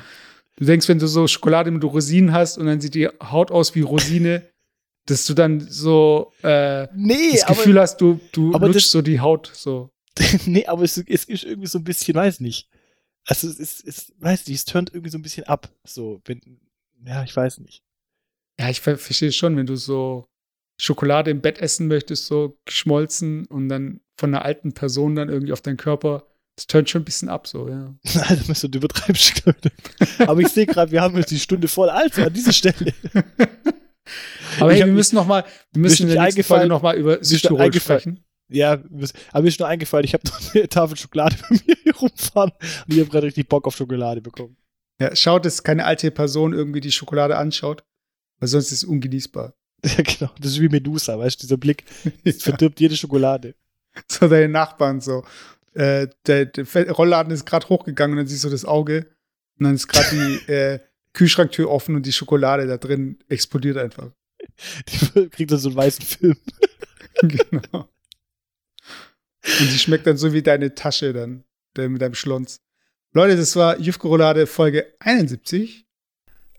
[0.65, 3.83] denkst, wenn du so Schokolade mit Rosinen hast und dann sieht die Haut aus wie
[3.83, 4.49] Rosine,
[5.07, 9.03] dass du dann so äh, nee, das aber, Gefühl hast, du, du aber lutschst so
[9.03, 9.91] die Haut so.
[10.47, 12.69] nee, aber es, es ist irgendwie so ein bisschen, weiß nicht.
[13.27, 15.69] Also es ist, es, weiß nicht, es turnt irgendwie so ein bisschen ab.
[15.85, 16.41] So, wenn,
[17.05, 17.83] ja, ich weiß nicht.
[18.59, 20.27] Ja, ich ver verstehe schon, wenn du so
[20.79, 25.53] Schokolade im Bett essen möchtest, so geschmolzen und dann von einer alten Person dann irgendwie
[25.53, 26.27] auf deinen Körper,
[26.57, 27.95] das turnt schon ein bisschen ab, so, ja.
[28.49, 29.43] Also, du übertreibst.
[30.19, 31.91] Aber ich sehe gerade, wir haben jetzt die Stunde voll.
[31.91, 32.95] Also, an dieser Stelle.
[34.61, 36.97] Aber hey, wir müssen noch mal, wir müssen in nicht der nächsten Folge noch mal
[36.97, 38.25] über Südtirol sprechen.
[38.49, 38.75] Ja,
[39.33, 42.53] aber mir ist nur eingefallen, ich habe noch eine Tafel Schokolade bei mir hier rumfahren
[42.87, 44.57] und ich habe gerade richtig Bock auf Schokolade bekommen.
[45.01, 47.83] Ja, schaut, dass keine alte Person irgendwie die Schokolade anschaut,
[48.39, 49.55] weil sonst ist es ungenießbar.
[49.85, 50.31] Ja, genau.
[50.41, 51.85] Das ist wie Medusa, weißt du, dieser Blick
[52.25, 53.57] das verdirbt jede Schokolade.
[54.09, 55.25] so deine Nachbarn so.
[55.77, 59.09] Äh, der, der Rollladen ist gerade hochgegangen und dann siehst du das Auge
[59.59, 60.81] und dann ist gerade die äh,
[61.13, 64.11] Kühlschranktür offen und die Schokolade da drin explodiert einfach.
[65.19, 66.37] Die kriegt dann so einen weißen Film.
[67.21, 67.89] genau.
[69.61, 71.45] Und die schmeckt dann so wie deine Tasche dann,
[71.77, 72.61] mit deinem Schlons.
[73.13, 75.87] Leute, das war Jufko-Roulade Folge 71.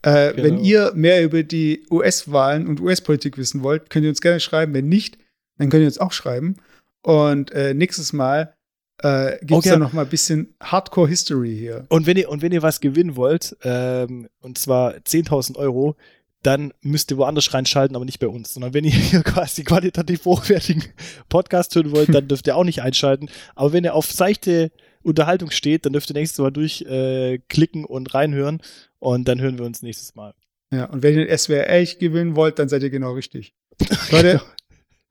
[0.02, 0.44] Äh, Genau.
[0.44, 4.74] Wenn ihr mehr über die US-Wahlen und US-Politik wissen wollt, könnt ihr uns gerne schreiben.
[4.74, 5.18] Wenn nicht,
[5.58, 6.58] dann könnt ihr uns auch schreiben.
[7.02, 8.57] Und äh, nächstes Mal
[9.04, 9.70] äh, gibt es Okay.
[9.70, 11.86] dann noch mal ein bisschen Hardcore-History hier.
[11.90, 15.96] Und wenn ihr, und wenn ihr was gewinnen wollt, ähm, und zwar 10.000 Euro,
[16.44, 20.26] dann müsst ihr woanders reinschalten, aber nicht bei uns, sondern wenn ihr hier quasi qualitativ
[20.26, 20.84] hochwertigen
[21.30, 23.30] Podcast hören wollt, dann dürft ihr auch nicht einschalten.
[23.56, 24.72] Aber wenn ihr auf seichte
[25.04, 28.62] Unterhaltung steht, dann dürft ihr nächstes Mal durchklicken äh, und reinhören
[29.00, 30.34] und dann hören wir uns nächstes Mal.
[30.72, 33.54] Ja, und wenn ihr den SWR echt gewinnen wollt, dann seid ihr genau richtig.
[34.12, 34.42] Leute,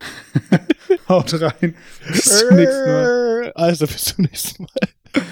[1.08, 1.74] haut rein.
[2.08, 3.52] Bis zum nächsten Mal.
[3.54, 5.22] Also bis zum nächsten Mal.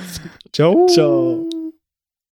[0.53, 0.87] Ciao.
[0.87, 1.49] Ciao.